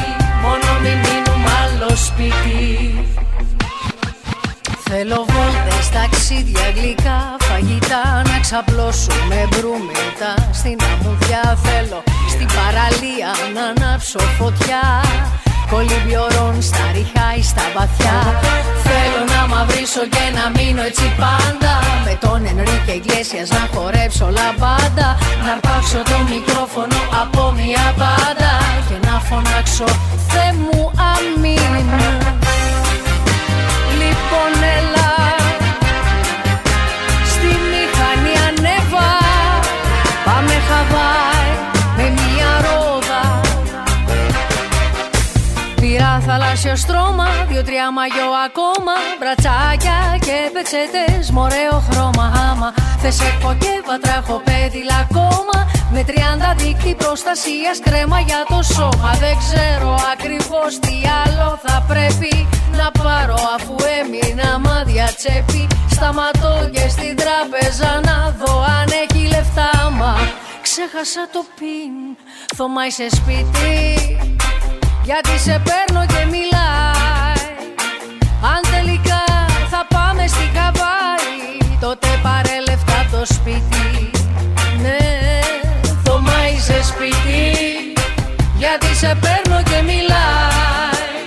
[0.42, 3.04] Μόνο μην μείνουμε άλλο σπίτι.
[4.84, 8.22] Θέλω βόλτες, ταξίδια, γλυκά, φαγητά.
[8.26, 11.58] Να ξαπλώσουμε μπρούμητα Στην αμμουδιά.
[11.62, 15.02] Θέλω Στην παραλία να ανάψω φωτιά
[15.72, 18.18] Κολυμπιορών στα ριχά ή στα βαθιά.
[18.86, 21.72] Θέλω να μαυρίσω και να μείνω έτσι πάντα.
[22.06, 25.08] Με τον Ενρίκε Ιγκλέσιας να χορέψω λαμπάντα.
[25.44, 28.52] Να αρπάξω το μικρόφωνο από μια πάντα
[28.88, 29.84] Και να φωνάξω
[30.28, 31.86] Θε μου αμήν
[34.00, 35.41] Λοιπόν έλα
[46.62, 48.94] Πήρα θαλάσσιο στρώμα, δύο-τρία μαγιό ακόμα.
[49.18, 52.26] Μπρατσάκια και πετσέτες, μωρέο χρώμα.
[52.50, 52.68] Άμα
[53.00, 55.56] Θες έχω και βατράχο πέδιλα ακόμα.
[55.92, 59.10] Με τριάντα δίκτυ προστασίας κρέμα για το σώμα.
[59.24, 62.34] Δεν ξέρω ακριβώς τι άλλο θα πρέπει
[62.78, 65.66] να πάρω αφού έμεινα μάδια τσέπη.
[65.96, 69.72] Σταματώ και στην τράπεζα να δω αν έχει λεφτά.
[69.98, 70.14] Μα
[70.66, 71.94] ξέχασα το πιν
[72.56, 73.72] Θωμά είσαι σπίτι
[75.04, 77.50] γιατί σε παίρνω και μιλάει.
[78.52, 79.24] Αν τελικά
[79.70, 84.10] θα πάμε στην Καβάη Τότε πάρε λεφτά το σπίτι.
[84.82, 84.98] Ναι,
[86.04, 87.44] Θωμά είσαι σπίτι.
[88.56, 91.20] Γιατί σε παίρνω και μιλάει.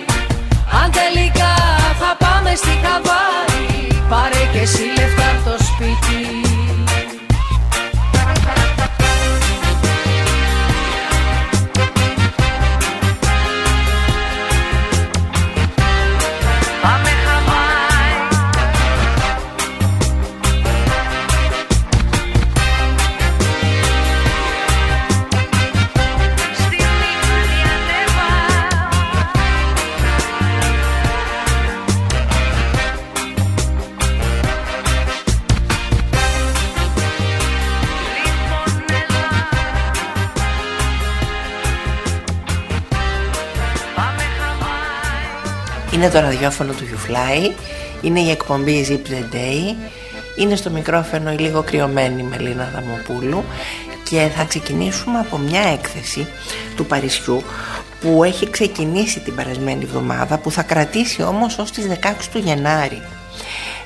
[0.84, 1.54] Αν τελικά
[2.00, 3.64] θα πάμε στην Καβάη
[4.10, 6.45] Πάρε και εσύ λεφτά το σπίτι
[46.06, 47.52] Είναι το ραδιόφωνο του YouFly
[48.02, 49.76] Είναι η εκπομπή Zip the Day.
[50.36, 53.44] Είναι στο μικρόφωνο η λίγο κρυωμένη Μελίνα Δαμοπούλου.
[54.04, 56.28] Και θα ξεκινήσουμε από μια έκθεση
[56.76, 57.44] του Παρισιού
[58.02, 63.02] Που έχει ξεκινήσει την περασμένη εβδομάδα Που θα κρατήσει όμως ως τις 16 του Γενάρη.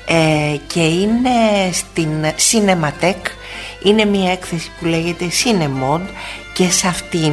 [0.06, 1.30] Ε, Και είναι
[1.72, 3.30] στην Cinematheque
[3.82, 6.02] Είναι μια έκθεση που λέγεται Cinemod.
[6.52, 7.32] Και σε αυτήν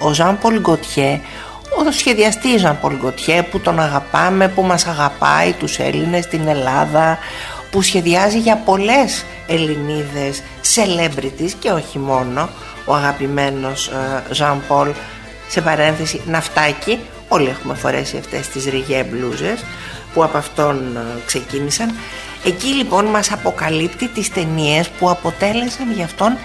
[0.00, 1.20] ο Ζαν Πολ Γκοτιέ
[1.78, 2.94] ο σχεδιαστής Ζαν Πολ
[3.50, 7.18] που τον αγαπάμε, που μας αγαπάει τους Έλληνες στην Ελλάδα
[7.70, 10.42] που σχεδιάζει για πολλές Ελληνίδες
[10.74, 12.48] celebrities και όχι μόνο
[12.84, 13.90] ο αγαπημένος
[14.30, 14.88] Ζαν Πολ
[15.48, 19.64] σε παρένθεση ναυτάκι όλοι έχουμε φορέσει αυτές τις ριγέ μπλούζες
[20.14, 21.94] που από αυτόν ε, ξεκίνησαν
[22.44, 26.36] εκεί λοιπόν μας αποκαλύπτει τις ταινίες που αποτέλεσαν για αυτόν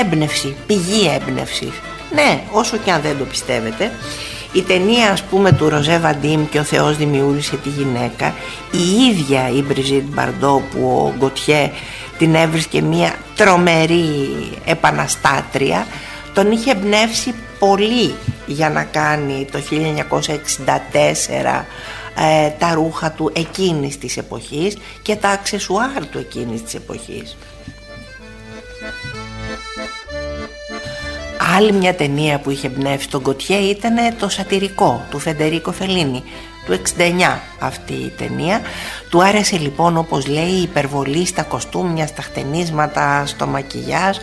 [0.00, 1.72] έμπνευση, πηγή έμπνευση.
[2.14, 3.92] ναι όσο και αν δεν το πιστεύετε
[4.52, 8.34] η ταινία ας πούμε του Ροζέ Βαντίμ και ο Θεός δημιούργησε τη γυναίκα
[8.70, 11.70] η ίδια η Μπριζίτ Μπαρντό που ο Γκοτιέ
[12.18, 14.28] την έβρισκε μια τρομερή
[14.64, 15.86] επαναστάτρια
[16.34, 18.14] τον είχε εμπνεύσει πολύ
[18.46, 21.64] για να κάνει το 1964
[22.16, 27.36] ε, τα ρούχα του εκείνης της εποχής και τα αξεσουάρ του εκείνης της εποχής.
[31.56, 36.22] Άλλη μια ταινία που είχε εμπνεύσει τον Κοτιέ ήταν το σατυρικό του Φεντερίκο Φελίνη
[36.66, 38.60] του 69 αυτή η ταινία
[39.10, 44.16] του άρεσε λοιπόν όπως λέει η υπερβολή στα κοστούμια, στα χτενίσματα, στο μακιγιάζ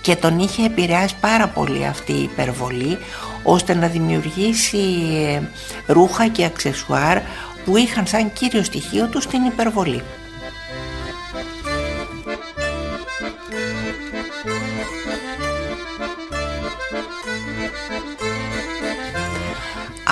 [0.00, 2.98] και τον είχε επηρεάσει πάρα πολύ αυτή η υπερβολή
[3.42, 4.78] ώστε να δημιουργήσει
[5.26, 5.40] ε,
[5.86, 7.18] ρούχα και αξεσουάρ
[7.64, 10.02] που είχαν σαν κύριο στοιχείο του την υπερβολή.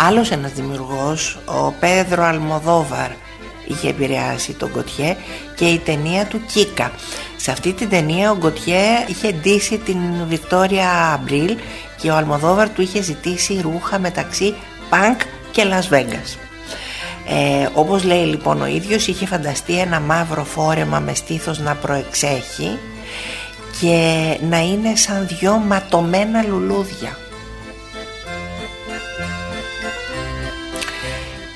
[0.06, 3.10] Άλλος ένας δημιουργός, ο Πέδρο Αλμοδόβαρ,
[3.66, 5.16] είχε επηρεάσει τον Γκοτιέ
[5.56, 6.92] και η ταινία του Κίκα.
[7.36, 9.98] Σε αυτή την ταινία ο Γκοτιέ είχε ντύσει την
[10.28, 11.56] Βικτόρια Αμπρίλ
[11.96, 14.54] και ο Αλμοδόβαρ του είχε ζητήσει ρούχα μεταξύ
[14.88, 15.20] Πανκ
[15.50, 16.36] και Las Vegas.
[17.28, 22.78] ε, όπως λέει λοιπόν ο ίδιος είχε φανταστεί ένα μαύρο φόρεμα με στήθος να προεξέχει
[23.80, 27.18] και να είναι σαν δυο ματωμένα λουλούδια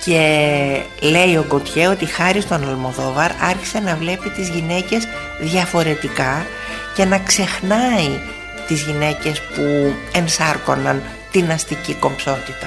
[0.05, 5.09] και λέει ο Γκοτιέ ότι χάρη στον Αλμοδόβαρ άρχισε να βλέπει τις γυναίκες
[5.41, 6.47] διαφορετικά
[6.95, 8.21] και να ξεχνάει
[8.67, 12.67] τις γυναίκες που ενσάρκωναν την αστική κομψότητα.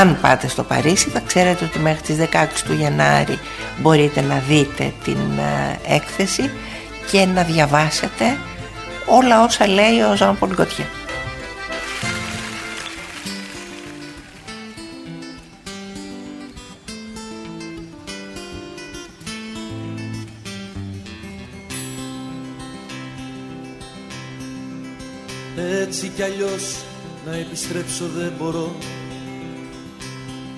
[0.00, 2.26] Αν πάτε στο Παρίσι θα ξέρετε ότι μέχρι τις 16
[2.64, 3.38] του Γενάρη
[3.80, 6.50] μπορείτε να δείτε την ε, έκθεση
[7.10, 8.36] και να διαβάσετε
[9.06, 10.84] όλα όσα λέει ο Ζαν Πολγκοτιέ.
[10.84, 11.01] Έτσι
[26.22, 26.84] κι αλλιώς
[27.26, 28.76] να επιστρέψω δεν μπορώ.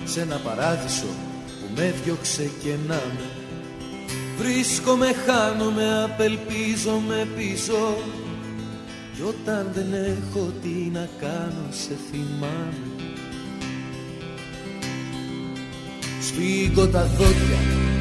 [0.03, 1.05] Σε ένα παράδεισο
[1.59, 3.29] που με διώξε και να με.
[4.37, 7.97] Βρίσκομαι, χάνομαι, απελπίζομαι πίσω.
[9.15, 12.89] Κι όταν δεν έχω τι να κάνω σε θυμάμαι.
[16.21, 17.59] Σφίγγω τα δόντια,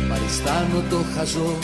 [0.08, 1.58] παριστάνω το χαζό.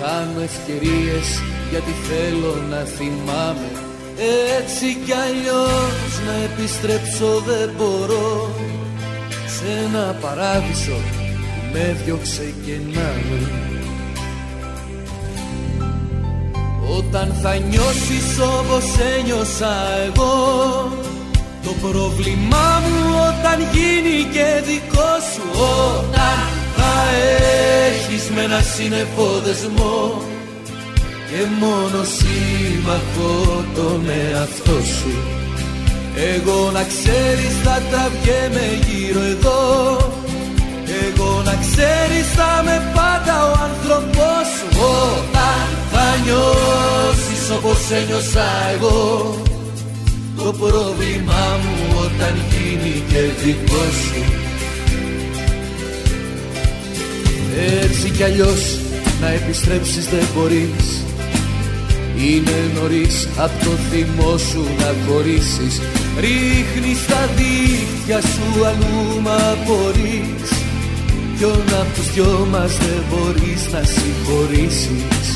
[0.00, 1.40] Χάνω ευκαιρίες
[1.70, 3.83] γιατί θέλω να θυμάμαι
[4.16, 8.54] Έτσι κι αλλιώς να επιστρέψω δεν μπορώ.
[9.46, 11.24] Σε ένα παράδεισο που
[11.72, 13.50] με διώξε και να με.
[16.98, 18.84] Όταν θα νιώσεις όπως
[19.18, 19.74] ένιωσα
[20.06, 20.32] εγώ
[21.64, 25.42] Το πρόβλημά μου όταν γίνει και δικό σου.
[25.52, 26.36] Όταν
[26.76, 26.92] θα
[27.86, 30.22] έχεις με ένα σύννεφο δεσμό
[31.34, 35.12] και μόνο σύμμαχο τον εαυτό σου.
[36.34, 39.62] Εγώ να ξέρεις θα τα βγαίνε γύρω εδώ.
[41.04, 44.68] Εγώ να ξέρεις θα με πάντα ο άνθρωπός σου.
[45.06, 49.42] Όταν θα νιώσεις όπως ένιωσα εγώ
[50.36, 54.22] Το πρόβλημά μου όταν γίνει και δικό σου.
[57.82, 58.78] Έτσι κι αλλιώς
[59.20, 61.03] να επιστρέψεις δεν μπορείς
[62.16, 65.80] είναι νωρίς από το θυμό σου να χωρίσεις.
[66.20, 70.48] Ρίχνεις τα δίχτυα σου αλλού μα απορείς.
[71.38, 75.26] Ποιον απ' τους δυο μας δεν μπορείς να συγχωρήσεις.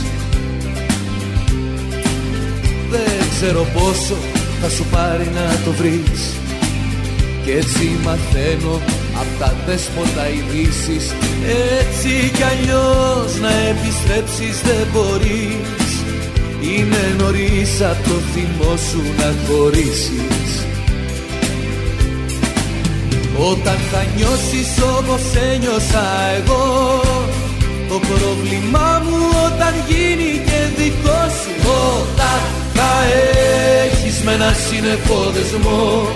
[2.91, 4.17] Δεν ξέρω πόσο
[4.61, 6.23] θα σου πάρει να το βρεις.
[7.45, 8.81] Κι έτσι μαθαίνω
[9.21, 11.07] απ' τα δέσποτα ειδήσεις.
[11.81, 15.88] Έτσι κι αλλιώς να επιστρέψεις δεν μπορείς
[16.61, 20.67] είναι νωρίς από το θυμό σου να χωρίσεις.
[23.51, 26.07] Όταν θα νιώσεις όπως ένιωσα
[26.39, 26.65] εγώ
[27.89, 31.53] Το πρόβλημά μου όταν γίνει και δικό σου.
[31.95, 32.41] Όταν
[32.75, 32.93] θα
[33.85, 36.09] έχεις με ένα σύννεφο δεσμό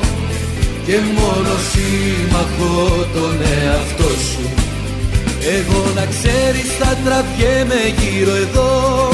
[0.86, 4.44] Και μόνο σύμμαχο τον εαυτό σου.
[5.56, 9.11] Εγώ να ξέρεις θα τραβιέμαι γύρω εδώ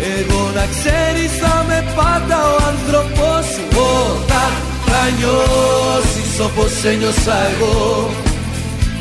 [0.00, 4.52] εγώ να ξέρεις θα με πάντα ο άνθρωπός σου Όταν
[4.86, 8.10] θα νιώσεις όπως ένιωσα εγώ.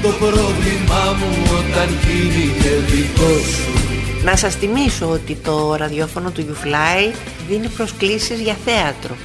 [0.02, 3.86] Το πρόβλημά μου όταν γίνει και δικό σου.
[4.24, 7.14] Να σας θυμίσω ότι το ραδιόφωνο του YouFly
[7.48, 9.16] δίνει προσκλήσεις για θέατρο.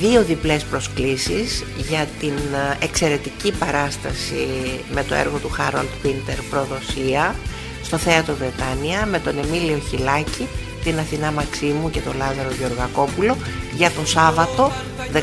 [0.00, 2.32] Δύο διπλές προσκλήσεις για την
[2.80, 4.48] ε, εξαιρετική παράσταση
[4.94, 7.34] με το έργο του Χάρολτ Πίντερ «Προδοσία»
[7.82, 10.48] στο Θέατρο Βρετάνια με τον Εμίλιο Χιλάκη,
[10.84, 13.36] την Αθηνά Μαξίμου και τον Λάζαρο Γεωργακόπουλο
[13.76, 14.72] για το Σάββατο
[15.12, 15.18] 16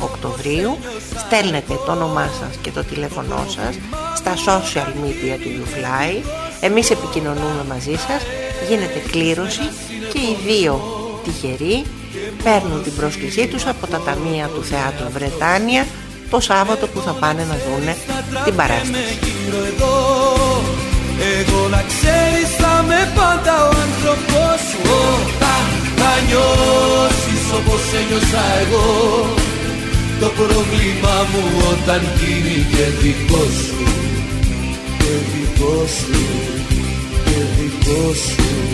[0.00, 0.76] Οκτωβρίου.
[1.26, 3.74] Στέλνετε το όνομά σας και το τηλέφωνό σας
[4.16, 6.22] στα social media του YouFly.
[6.60, 8.22] Εμείς επικοινωνούμε μαζί σας.
[8.68, 9.68] Γίνεται κλήρωση
[10.12, 10.80] και οι δύο
[11.24, 11.84] τυχεροί
[12.42, 15.86] παίρνουν την πρόσκλησή τους από τα ταμεία του Θεάτρου Βρετάνια
[16.30, 17.96] το Σάββατο που θα πάνε να δούνε
[18.44, 19.18] την παράσταση
[21.36, 24.80] εγώ να ξέρεις θα με πάντα ο άνθρωπός σου.
[25.04, 25.64] Όταν
[25.98, 28.86] θα νιώσεις όπως ένιωσα εγώ
[30.20, 31.42] Το πρόβλημά μου
[31.72, 33.84] όταν γίνει και δικό σου.
[34.98, 36.20] Και δικό σου
[37.24, 38.67] Και δικό σου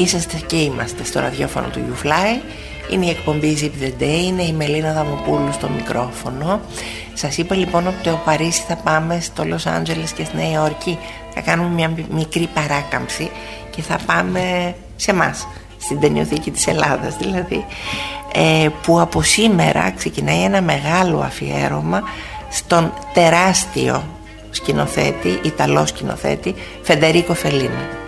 [0.00, 2.42] Είσαστε και είμαστε στο ραδιόφωνο του YouFly.
[2.90, 6.60] Είναι η εκπομπή Zip the Day Είναι η Μελίνα Δαμοπούλου στο μικρόφωνο.
[7.14, 10.98] Σας είπα λοιπόν ότι το Παρίσι θα πάμε στο Λος Άντζελες και στη Νέα Υόρκη.
[11.34, 13.30] Θα κάνουμε μια μικρή παράκαμψη
[13.70, 15.46] και θα πάμε σε εμάς,
[15.78, 17.64] στην ταινιοθήκη της Ελλάδας δηλαδή
[18.34, 22.02] ε, που από σήμερα ξεκινάει ένα μεγάλο αφιέρωμα
[22.50, 24.04] στον τεράστιο
[24.50, 27.99] σκηνοθέτη, Ιταλό σκηνοθέτη Φεντερίκο Φελίνη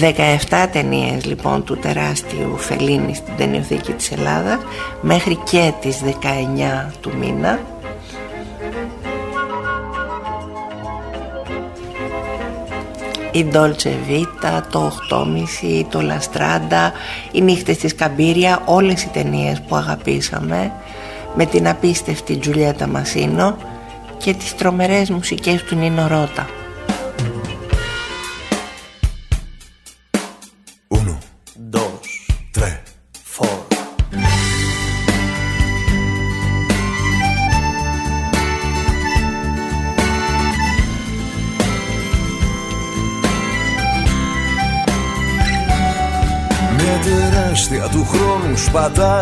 [0.00, 4.58] 17 ταινίες λοιπόν του τεράστιου Φελίνη στην ταινιοθήκη της Ελλάδας
[5.00, 7.58] μέχρι και τις 19 του μήνα
[13.32, 16.92] η Dolce Vita, το 8.30, το Λαστράντα,
[17.32, 20.72] οι νύχτες της Καμπύρια, όλες οι ταινίες που αγαπήσαμε
[21.34, 23.56] με την απίστευτη Τζουλιέτα Μασίνο
[24.18, 26.61] και τις τρομερές μουσικές του Νίνο Ρώτα.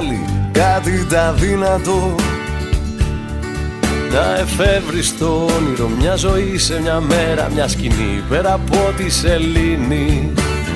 [0.01, 2.15] Σπατάλη κάτι τα δύνατο.
[4.13, 10.33] Να εφεύρεις το όνειρο μια ζωή σε μια μέρα μια σκηνή πέρα από τη σελήνη.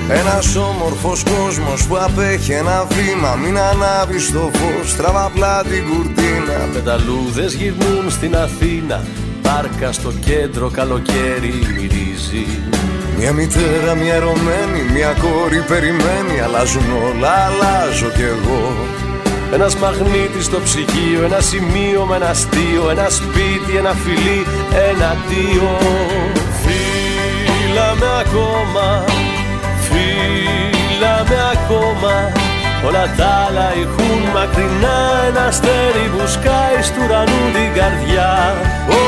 [0.09, 6.69] Ένας όμορφος κόσμος που απέχει ένα βήμα Μην ανάβεις το φως, τραβά απλά την κουρτίνα.
[6.73, 9.03] Πεταλούδες γυρνούν στην Αθήνα
[9.41, 12.45] Πάρκα στο κέντρο καλοκαίρι μυρίζει.
[13.17, 18.94] Μια μητέρα, μια ερωμένη, μια κόρη περιμένει Αλλάζουν όλα, αλλάζω κι εγώ
[19.53, 24.45] Ένας μαγνήτης στο ψυγείο, ένα σημείο με ένα αστείο Ένα σπίτι, ένα φιλί,
[24.89, 25.77] ένα δύο
[26.63, 29.03] Φίλα με ακόμα,
[29.85, 32.31] φίλα με ακόμα.
[32.87, 38.55] Όλα τα άλλα ηχούν μακρινά Ένα αστέρι που σκάει στου ουρανού την καρδιά.
[38.89, 39.01] Ω,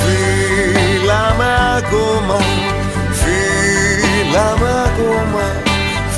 [0.00, 2.36] φίλα με ακόμα
[4.36, 5.65] Μιλάμε ακόμα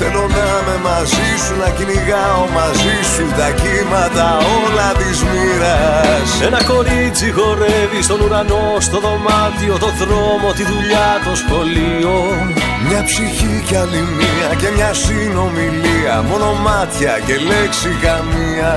[0.01, 4.27] Θέλω να είμαι μαζί σου Να κυνηγάω μαζί σου Τα κύματα
[4.57, 6.29] όλα της μοίρας.
[6.47, 12.15] Ένα κορίτσι χορεύει στον ουρανό Στο δωμάτιο, το δρόμο, τη δουλειά, το σχολείο.
[12.87, 18.73] Μια ψυχή κι άλλη μία Και μια συνομιλία Μόνο μάτια και λέξη καμία.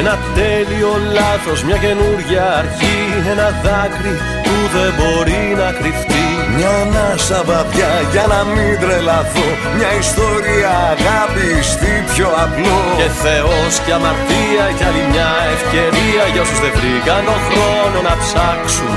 [0.00, 2.98] Ένα τέλειο λάθος, μια καινούργια αρχή
[3.32, 4.14] Ένα δάκρυ
[4.44, 9.48] που δεν μπορεί να κρυφτεί Μια ανάσα βαβιά για να μην τρελαθώ.
[9.76, 12.80] Μια ιστορία αγάπη στη πιο απλό.
[13.00, 18.14] Και Θεός και αμαρτία κι άλλη μια ευκαιρία Για όσους δεν βρήκαν τον χρόνο να
[18.22, 18.96] ψάξουν.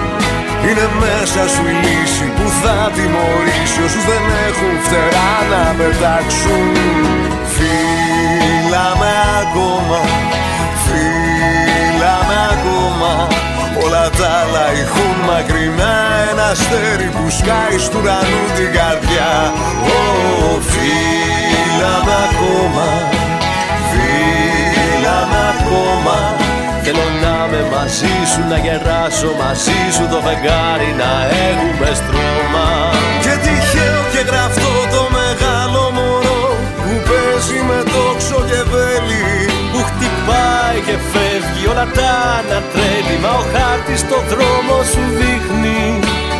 [0.65, 6.67] Είναι μέσα σου η λύση που θα τιμωρήσει όσους δεν έχουν φτερά να πετάξουν.
[7.55, 9.99] Φίλα με ακόμα
[10.83, 13.27] Φύλαμε ακόμα
[13.85, 14.65] Όλα τα άλλα.
[14.81, 15.95] Ηχούν μακρινά
[16.31, 19.31] Ένα αστέρι που σκάει στου ουρανού την καρδιά.
[19.95, 19.99] Ω,
[20.71, 22.87] φύλαμε ακόμα
[23.91, 26.17] Φύλαμε ακόμα.
[26.83, 31.11] Θέλω να είμαι μαζί σου, να γεράσω μαζί σου το φεγγάρι να
[31.47, 32.67] έχουμε στρώμα.
[33.23, 36.43] Και τυχαίο και γραφτό το μεγάλο μωρό
[36.83, 39.25] που παίζει με τόξο και βέλη
[40.27, 40.97] πάει και
[41.65, 45.81] φεύγει όλα τα ανατρέλει Μα ο χάρτης το δρόμο σου δείχνει.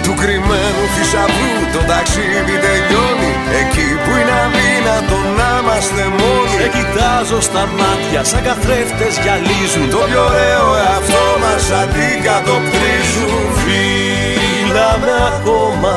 [0.04, 3.32] Του κρυμμένου θησαυρού το ταξίδι τελειώνει.
[3.62, 9.86] Εκεί που είναι αδύνατο να είμαστε μόνοι Σε κοιτάζω στα μάτια σαν καθρέφτες γυαλίζουν.
[9.94, 13.34] Το πιο ωραίο εαυτό μας αντικατοπτρίζουν.
[13.62, 15.94] Φίλα με ακόμα,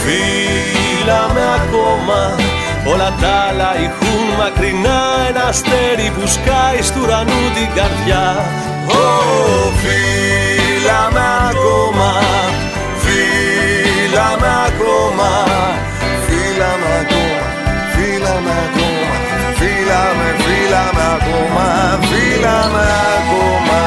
[0.00, 2.20] φίλα με ακόμα
[2.92, 8.24] Όλα τα άλλα ηχούν μακρινά Ένα αστέρι που σκάει στου ουρανού την καρδιά.
[8.88, 9.06] Ω,
[9.82, 12.10] φίλα με ακόμα
[13.04, 15.30] Φίλα με ακόμα
[16.26, 17.46] Φίλα με ακόμα
[17.94, 19.16] Φίλα με ακόμα
[19.58, 21.66] Φίλα με, φίλα με ακόμα
[22.08, 23.80] Φίλα με ακόμα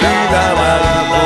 [0.00, 1.17] Φίλα με ακόμα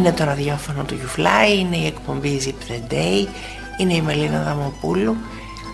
[0.00, 3.26] Είναι το ραδιόφωνο του YouFly, είναι η εκπομπή Zip the Day,
[3.76, 5.16] Είναι η Μελίνα Δαμοπούλου.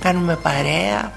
[0.00, 1.12] Κάνουμε παρέα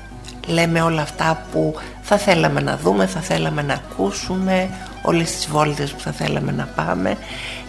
[0.47, 4.69] Λέμε όλα αυτά που θα θέλαμε να δούμε Θα θέλαμε να ακούσουμε
[5.01, 7.17] Όλες τις βόλτες που θα θέλαμε να πάμε.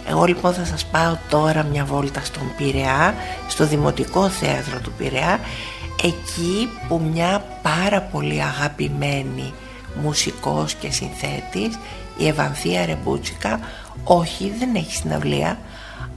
[0.09, 3.15] Εγώ λοιπόν θα σας πάω τώρα μια βόλτα στον Πειραιά
[3.47, 5.39] Στο Δημοτικό Θέατρο του Πειραιά
[6.03, 9.53] Εκεί που μια πάρα πολύ αγαπημένη
[10.01, 11.79] μουσικός και συνθέτης
[12.17, 13.59] η Ευανθία Ρεμπούτσικα
[14.03, 15.57] όχι δεν έχει συναυλία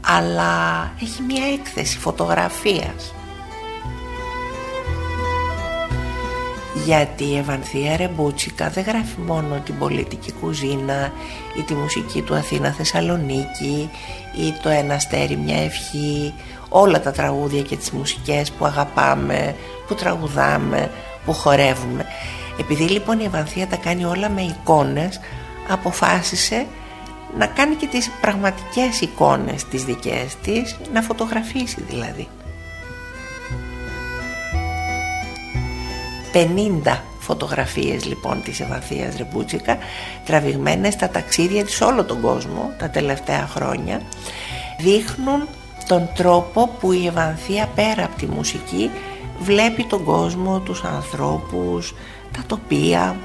[0.06, 3.14] αλλά έχει μια έκθεση φωτογραφίας.
[6.84, 11.12] Γιατί η Ευανθία Ρεμπούτσικα δεν γράφει μόνο την πολιτική κουζίνα
[11.58, 13.90] ή τη μουσική του Αθήνα Θεσσαλονίκη
[14.36, 16.34] ή το ένα αστέρι μια ευχή
[16.68, 19.56] όλα τα τραγούδια και τις μουσικές που αγαπάμε,
[19.86, 20.90] που τραγουδάμε,
[21.24, 22.04] που χορεύουμε.
[22.60, 25.20] Επειδή λοιπόν η Ευανθία τα κάνει όλα με εικόνες
[25.68, 26.66] αποφάσισε
[27.38, 32.28] να κάνει και τις πραγματικές εικόνες τις δικές της να φωτογραφίσει δηλαδή.
[36.84, 39.78] 50 φωτογραφίες λοιπόν της Ευανθίας Ρεμπούτσικα
[40.24, 44.00] τραβηγμένες στα ταξίδια της όλο τον κόσμο τα τελευταία χρόνια
[44.78, 45.48] δείχνουν
[45.88, 48.90] τον τρόπο που η Ευανθία πέρα από τη μουσική
[49.38, 51.94] βλέπει τον κόσμο, τους ανθρώπους,
[52.32, 53.16] τα τοπία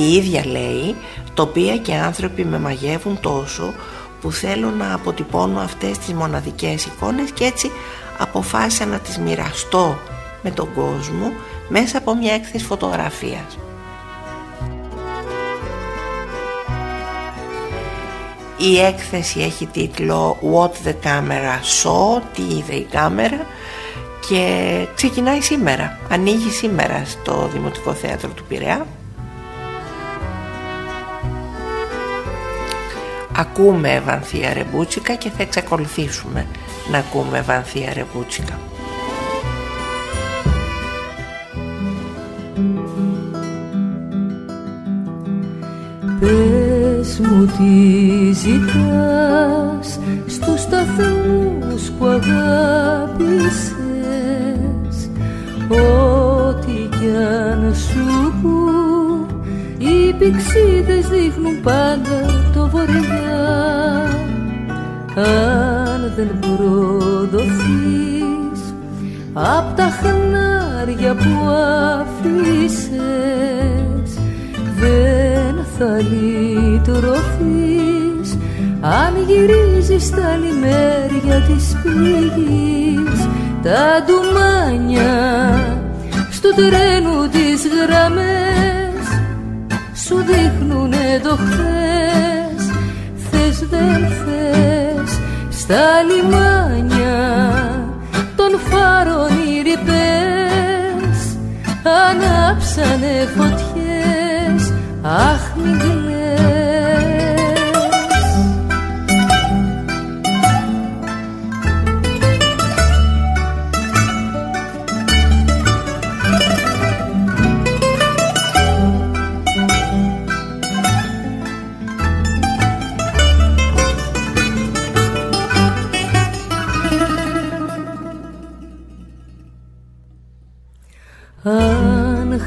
[0.00, 0.96] Η ίδια λέει
[1.34, 3.74] τοπία και άνθρωποι με μαγεύουν τόσο
[4.20, 7.70] που θέλω να αποτυπώνω αυτές τις μοναδικές εικόνες και έτσι
[8.18, 9.98] αποφάσισα να τις μοιραστώ
[10.42, 11.32] με τον κόσμο
[11.68, 13.58] μέσα από μια έκθεση φωτογραφίας.
[18.56, 23.46] Η έκθεση έχει τίτλο What the Camera Saw, τι είδε η κάμερα
[24.28, 28.86] και ξεκινάει σήμερα, ανοίγει σήμερα στο Δημοτικό Θέατρο του Πειραιά.
[33.40, 36.46] Ακούμε Ευανθία Ρεμπούτσικα και θα εξακολουθήσουμε
[36.90, 38.58] να ακούμε Ευανθία Ρεμπούτσικα.
[46.20, 53.80] Πες μου τι ζητάς στους σταθμούς που αγάπησες
[55.68, 58.19] Ό,τι κι αν σου πω οι
[60.20, 62.20] πηξίδες δείχνουν πάντα
[62.54, 63.48] το βορειά
[65.14, 67.80] Αν δεν προδοθείς
[69.32, 71.48] απ' τα χνάρια που
[72.00, 72.90] αφήσες
[74.80, 77.18] δεν θα λυτρωθείς.
[78.80, 83.28] Αν γυρίζεις τα λιμέρια της πληγής
[83.62, 85.14] τα ντουμάνια
[86.30, 88.39] στο τρένου τις γραμμές σου
[90.30, 92.62] δείχνουνε το χθες.
[93.30, 95.18] Θες δεν θες
[95.50, 97.18] στα λιμάνια
[98.36, 101.18] των φάρων οι ρηπές.
[101.82, 104.72] Ανάψανε φωτιές
[105.02, 106.09] αχ μην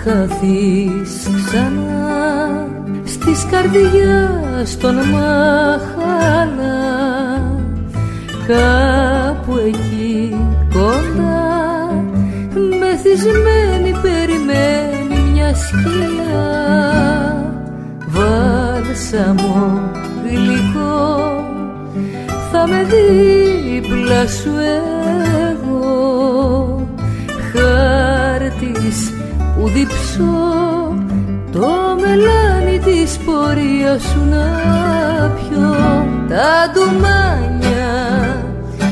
[0.03, 2.67] χαθείς ξανά
[3.03, 6.41] στις καρδιάς των μαχαλά
[8.47, 10.37] κάπου εκεί
[10.73, 12.03] κοντά
[12.79, 16.51] μεθυσμένη περιμένει μια σκιά
[18.07, 19.91] βάλσαμο
[20.23, 21.45] γλυκό
[22.51, 24.51] θα με δίπλα σου
[25.49, 25.63] εγώ.
[25.63, 26.72] χάρτης
[29.63, 30.95] που διψώ
[31.51, 31.67] το
[32.01, 34.47] μελάνι της πορείας σου να
[35.35, 36.05] πιω.
[36.29, 37.91] Τα ντουμάνια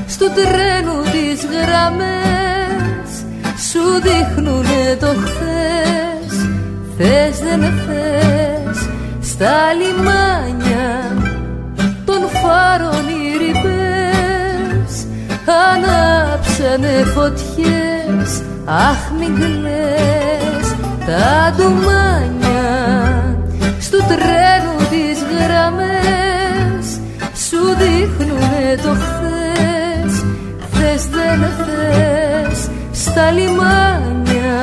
[0.07, 3.09] στο τρένο τις γραμμές
[3.69, 6.47] σου δείχνουνε το χθες.
[6.97, 8.89] Θες δεν θες
[9.21, 11.15] στα λιμάνια
[12.05, 15.05] των φάρων οι ρηπές
[15.73, 18.41] ανάψανε φωτιές.
[18.65, 20.40] Αχ μην κλαις
[21.05, 22.61] τα ντουμάνια
[23.79, 26.85] στο τρένο τις γραμμές
[27.47, 30.23] σου δείχνουνε το χθες.
[30.71, 34.59] Θες δεν θες στα λιμάνια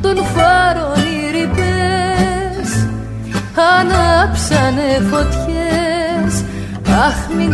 [0.00, 2.86] των φάρων οι ρηπές.
[3.78, 6.44] Ανάψανε φωτιές
[7.06, 7.50] Αχ μην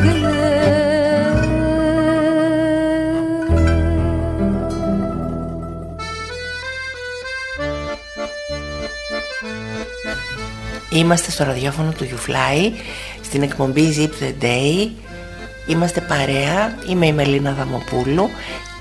[10.92, 12.72] Είμαστε στο ραδιόφωνο του YouFly
[13.20, 14.88] στην εκπομπή Zip the Day.
[15.66, 18.30] Είμαστε παρέα, είμαι η Μελίνα Δαμοπούλου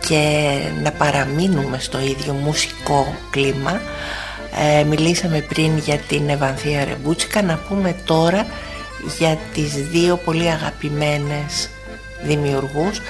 [0.07, 0.49] και
[0.83, 3.81] να παραμείνουμε στο ίδιο μουσικό κλίμα.
[4.79, 7.41] Ε, μιλήσαμε πριν για την Ευανθία Ρεμπούτσικα.
[7.41, 8.45] Να πούμε τώρα
[9.17, 11.69] για τις δύο πολύ αγαπημένες
[12.23, 13.01] δημιουργούς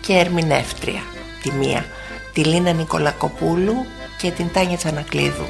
[0.00, 1.02] και ερμηνεύτρια.
[1.42, 1.84] Τη μία
[2.32, 3.86] τη Λίνα Νικολακοπούλου
[4.18, 5.46] και την Τάνια Τσανακλείδου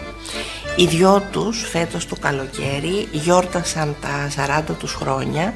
[0.77, 5.55] οι δυο τους φέτος το καλοκαίρι γιόρτασαν τα 40 τους χρόνια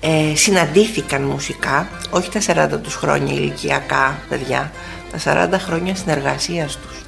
[0.00, 4.72] ε, συναντήθηκαν μουσικά όχι τα 40 τους χρόνια ηλικιακά παιδιά
[5.12, 7.02] τα 40 χρόνια συνεργασίας τους.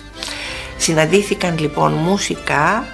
[0.77, 2.87] Συναντήθηκαν λοιπόν μουσικά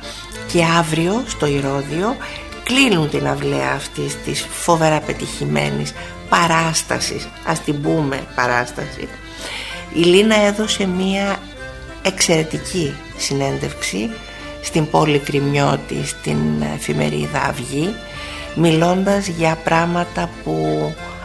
[0.52, 2.16] και αύριο στο Ηρώδιο
[2.62, 5.94] κλείνουν την αυλαία αυτής της φοβερά πετυχημένης
[6.28, 9.08] παράστασης ας την πούμε παράσταση.
[9.94, 11.36] Η Λίνα έδωσε μία
[12.02, 14.10] εξαιρετική συνέντευξη
[14.60, 17.94] στην πόλη Κρυμιώτη στην εφημερίδα Αυγή
[18.54, 20.54] μιλώντας για πράγματα που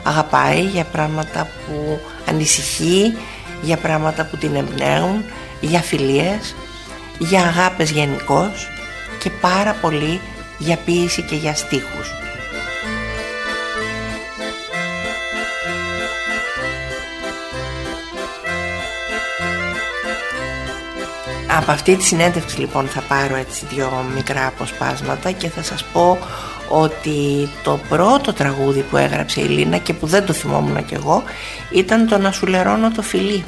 [0.04, 3.18] αγαπάει, για πράγματα που ανησυχεί,
[3.62, 5.24] για πράγματα που την εμπνέουν,
[5.62, 6.56] για φιλίες,
[7.18, 8.68] για αγάπες γενικώς
[9.20, 10.20] και πάρα πολύ
[10.58, 12.25] για ποίηση και για στίχους.
[21.58, 26.18] Από αυτή τη συνέντευξη λοιπόν θα πάρω έτσι δύο μικρά αποσπάσματα και θα σας πω
[26.70, 31.24] ότι το πρώτο τραγούδι που έγραψε η Λίνα και που δεν το θυμόμουν κι εγώ
[31.72, 33.43] ήταν το «Να σου λερώνω το φιλί».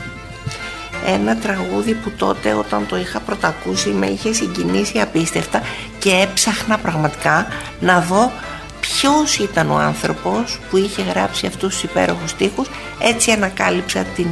[1.06, 5.62] Ένα τραγούδι που τότε όταν το είχα πρωτακούσει με είχε συγκινήσει απίστευτα
[6.00, 7.48] και έψαχνα πραγματικά
[7.80, 8.32] να δω
[8.80, 12.68] ποιος ήταν ο άνθρωπος που είχε γράψει αυτούς τους υπέροχους στίχους
[13.00, 14.28] έτσι ανακάλυψα την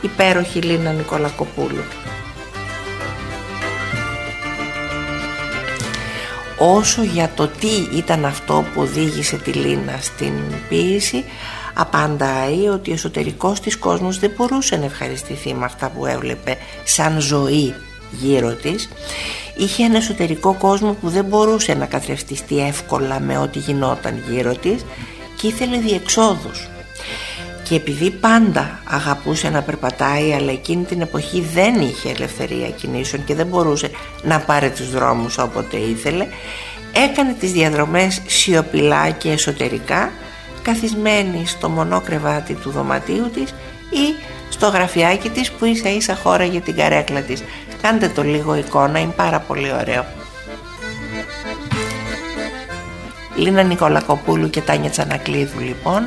[0.00, 1.84] υπέροχη Λίνα Νικολακοπούλου.
[6.58, 10.32] Όσο για το τι ήταν αυτό που οδήγησε τη Λίνα στην
[10.68, 11.24] ποίηση
[11.74, 17.20] απαντάει ότι ο εσωτερικός της κόσμος δεν μπορούσε να ευχαριστηθεί με αυτά που έβλεπε σαν
[17.20, 17.74] ζωή
[18.10, 18.88] γύρω της.
[19.56, 24.84] Είχε ένα εσωτερικό κόσμο που δεν μπορούσε να καθρεφτιστεί εύκολα με ό,τι γινόταν γύρω της
[25.36, 26.68] και ήθελε διεξόδους
[27.68, 33.34] και επειδή πάντα αγαπούσε να περπατάει αλλά εκείνη την εποχή δεν είχε ελευθερία κινήσεων και
[33.34, 33.90] δεν μπορούσε
[34.22, 36.26] να πάρει τους δρόμους όποτε ήθελε
[36.92, 40.10] έκανε τις διαδρομές σιωπηλά και εσωτερικά
[40.62, 43.50] καθισμένη στο μονό κρεβάτι του δωματίου της
[43.90, 44.14] ή
[44.48, 47.42] στο γραφιάκι της που ίσα ίσα χώρα για την καρέκλα της.
[47.82, 50.04] Κάντε το λίγο εικόνα είναι πάρα πολύ ωραίο.
[53.36, 56.02] Λίνα Νικολακοπούλου και Τάνια Τσανακλείδου λοιπόν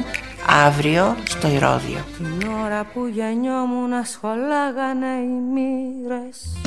[0.65, 1.99] αύριο στο Ηρώδιο.
[2.17, 6.57] Την ώρα που γεννιόμουν σχολάγανε οι μοίρες.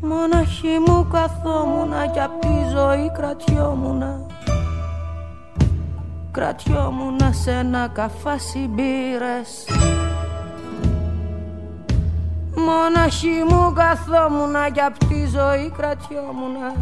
[0.00, 4.26] Μοναχή μου καθόμουνα κι απ' τη ζωή κρατιόμουνα.
[6.32, 9.64] Κρατιόμουνα σε ένα καφάσι μπύρες
[12.54, 16.72] Μοναχή μου καθόμουνα κι απ' τη ζωή κρατιόμουνα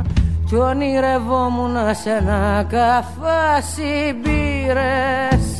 [0.48, 5.56] κι ονειρευόμουν σε ένα καφάσι μπύρες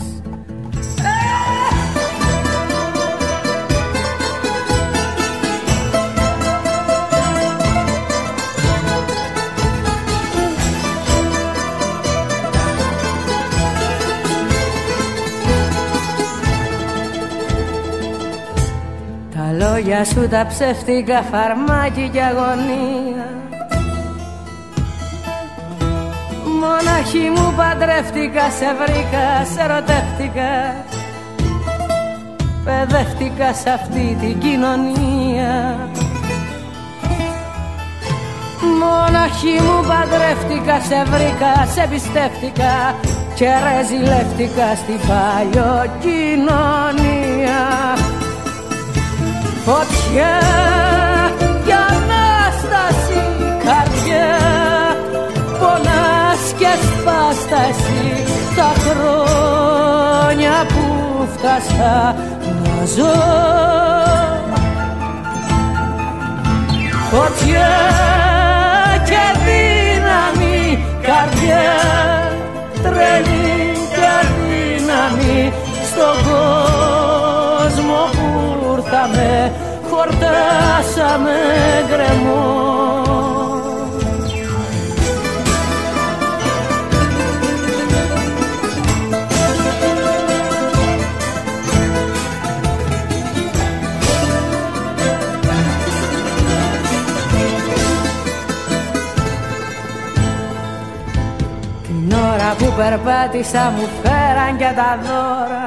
[19.35, 23.48] Τα λόγια σου τα ψεύτικα φαρμάκι και αγωνία
[26.61, 30.53] Μοναχή μου παντρεύτηκα, σε βρήκα, σε ρωτεύτηκα.
[32.65, 35.79] Παιδεύτηκα σε αυτή την κοινωνία.
[38.81, 42.95] Μοναχή μου παντρεύτηκα, σε βρήκα, σε πιστεύτηκα
[43.35, 45.01] και ρεζιλεύτηκα στην
[46.01, 47.61] κοινωνία.
[49.65, 50.78] Φωτιά
[61.59, 62.15] φτάσα
[62.63, 63.17] να ζω.
[67.11, 67.71] Φωτιά
[69.05, 71.67] και δύναμη καρδιά
[72.83, 75.53] τρελή και δύναμη
[75.91, 78.27] στον κόσμο που
[78.77, 79.53] ήρθαμε
[79.91, 81.37] χορτάσαμε
[81.89, 82.98] γκρεμό
[102.79, 105.67] περπάτησα μου φέραν και τα δώρα.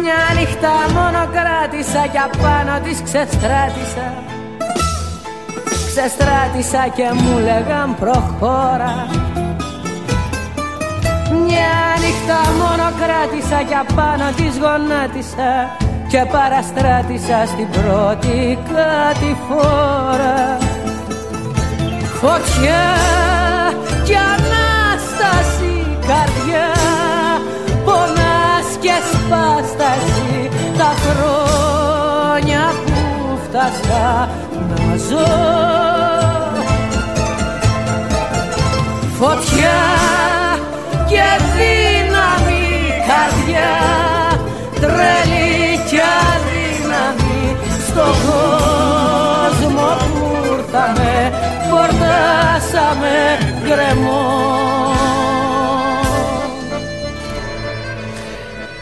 [0.00, 4.06] Μια νύχτα μόνο κράτησα και απάνω της ξεστράτησα.
[5.88, 8.94] Ξεστράτησα και μου λέγαν προχώρα.
[11.44, 15.52] Μια νύχτα μόνο κράτησα και απάνω της γονάτισα
[16.08, 20.58] και παραστράτησα στην πρώτη κατηφόρα
[22.20, 22.84] Φωτιά
[24.04, 26.70] και Ανάσταση καρδιά
[27.84, 30.48] Πονάς και σπάσταση
[30.78, 34.28] τα χρόνια που φτάσα
[34.68, 35.30] να ζω.
[39.18, 39.82] Φωτιά
[41.08, 41.24] και
[41.54, 42.66] δύναμη
[43.08, 43.72] καρδιά
[44.80, 50.26] τρελή και αδύναμη στον κόσμο που
[50.56, 51.32] ήρθαμε
[51.70, 53.16] φορτάσαμε
[53.62, 54.50] γκρεμό.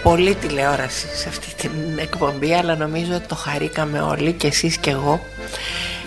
[0.02, 4.90] Πολύ τηλεόραση σε αυτή την εκπομπή αλλά νομίζω ότι το χαρήκαμε όλοι και εσείς και
[4.90, 5.20] εγώ.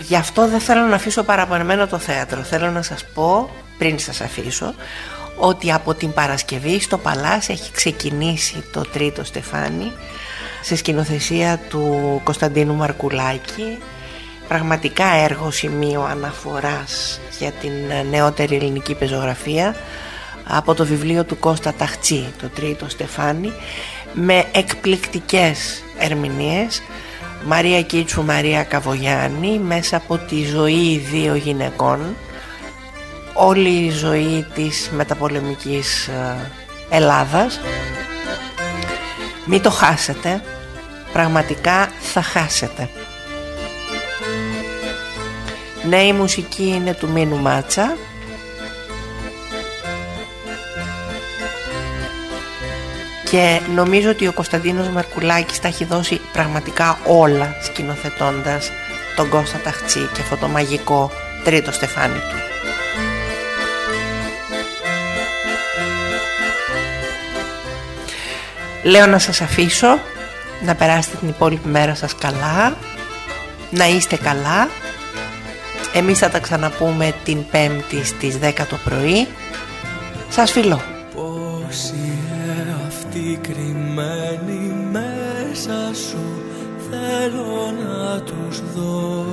[0.00, 2.42] Γι' αυτό δεν θέλω να αφήσω παραπονεμένο το θέατρο.
[2.42, 4.74] Θέλω να σας πω πριν σας αφήσω
[5.36, 9.92] ότι από την Παρασκευή στο Παλάς έχει ξεκινήσει το τρίτο στεφάνι
[10.62, 13.78] σε σκηνοθεσία του Κωνσταντίνου Μαρκουλάκη
[14.48, 17.72] πραγματικά έργο σημείο αναφοράς για την
[18.10, 19.76] νεότερη ελληνική πεζογραφία
[20.46, 23.52] από το βιβλίο του Κώστα Ταχτσί το τρίτο στεφάνι
[24.12, 26.82] με εκπληκτικές ερμηνείες.
[27.46, 32.16] Μαρία Κίτσου Μαρία Καβογιάννη μέσα από τη ζωή δύο γυναικών.
[33.32, 36.50] Όλη η ζωή της μεταπολεμικής ε,
[36.90, 37.60] Ελλάδας.
[39.44, 40.42] Μην το χάσετε.
[41.12, 42.88] Πραγματικά θα χάσετε
[45.88, 47.96] ναι η μουσική είναι του Μίνου Μάτσα.
[53.30, 58.70] Και νομίζω ότι ο Κωνσταντίνος Μαρκουλάκης τα έχει δώσει πραγματικά όλα σκηνοθετώντας
[59.16, 61.10] τον Κώστα Ταχτσί και αυτό το μαγικό
[61.44, 62.36] τρίτο στεφάνι του.
[68.82, 69.98] Λέω να σας αφήσω
[70.64, 72.76] να περάσετε την υπόλοιπη μέρα σας καλά
[73.70, 74.68] να είστε καλά
[75.94, 79.26] εμείς θα τα ξαναπούμε την πέμπτη στις 10 το πρωί.
[80.28, 80.80] Σας φιλώ.
[81.14, 86.42] Πώς είναι αυτή κρυμμένη μέσα σου
[86.90, 89.26] θέλω να τους δω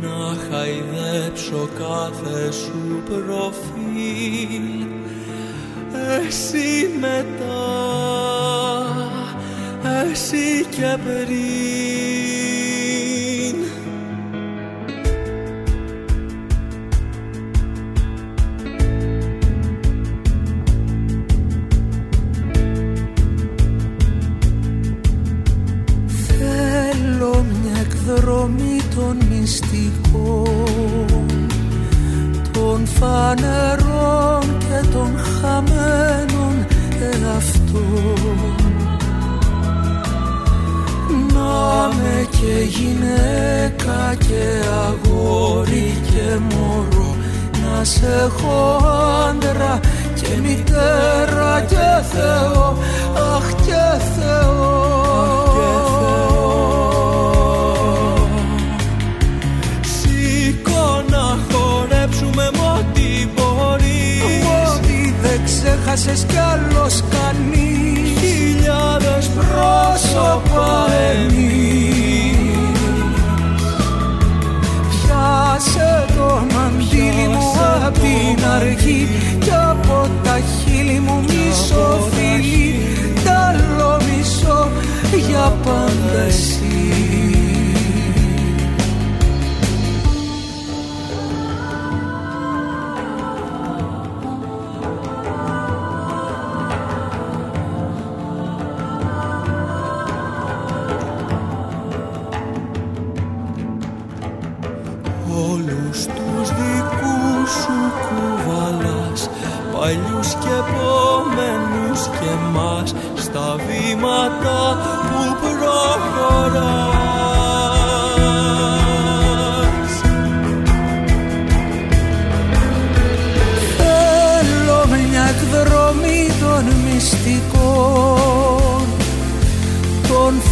[0.00, 4.86] να χαϊδέψω κάθε σου προφίλ.
[6.26, 8.08] Εσύ μετά
[9.84, 12.17] εσύ και πριν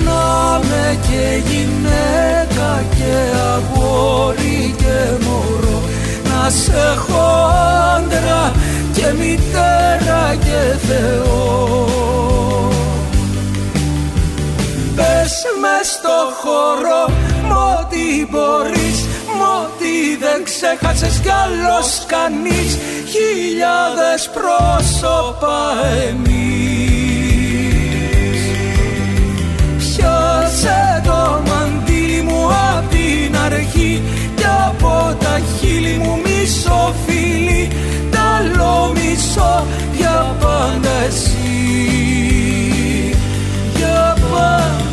[0.06, 3.16] Να με και γυναίκα και
[3.54, 5.80] αγόρι και μωρό.
[6.24, 7.28] Να σε έχω
[7.96, 8.52] άντρα
[8.94, 11.88] και μητέρα και Θεό.
[14.96, 17.02] Πες μες στο χώρο
[17.80, 18.79] ό,τι μπορείς Μ' ό,τι
[20.40, 22.78] δεν ξέχασες κι άλλος κανείς
[23.12, 25.58] Χιλιάδες πρόσωπα
[26.08, 26.40] εμείς.
[29.78, 34.02] Πιάσε το μαντίλι μου απ' την αρχή
[34.36, 37.72] Κι από τα χείλη μου μισό φίλι
[38.12, 39.66] Τ' άλλο μισό
[39.98, 41.40] για πάντα εσύ.
[43.76, 44.89] Για πάντα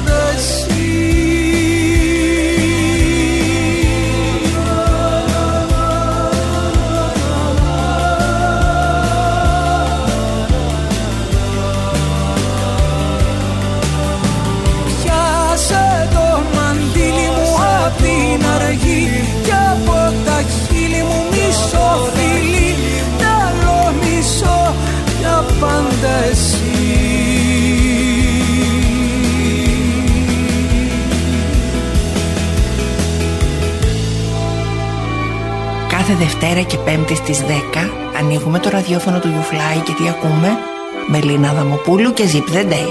[36.19, 40.59] Κάθε Δευτέρα και Πέμπτη στις 10 ανοίγουμε το ραδιόφωνο του YouFly και τι ακούμε;
[41.07, 42.91] Μελίνα Δαμοπούλου και Zip the Day.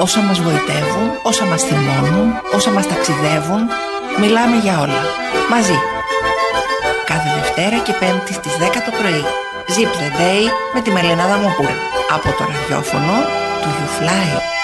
[0.00, 3.62] Όσα μας βοητεύουν, όσα μας θυμώνουν, όσα μας ταξιδεύουν,
[4.20, 5.02] μιλάμε για όλα.
[5.50, 5.78] Μαζί.
[7.04, 9.24] Κάθε Δευτέρα και Πέμπτη στις 10 το πρωί.
[9.74, 10.42] Zip the Day
[10.74, 11.80] με τη Μελίνα Δαμοπούλου.
[12.14, 13.14] Από το ραδιόφωνο
[13.62, 14.63] του YouFly.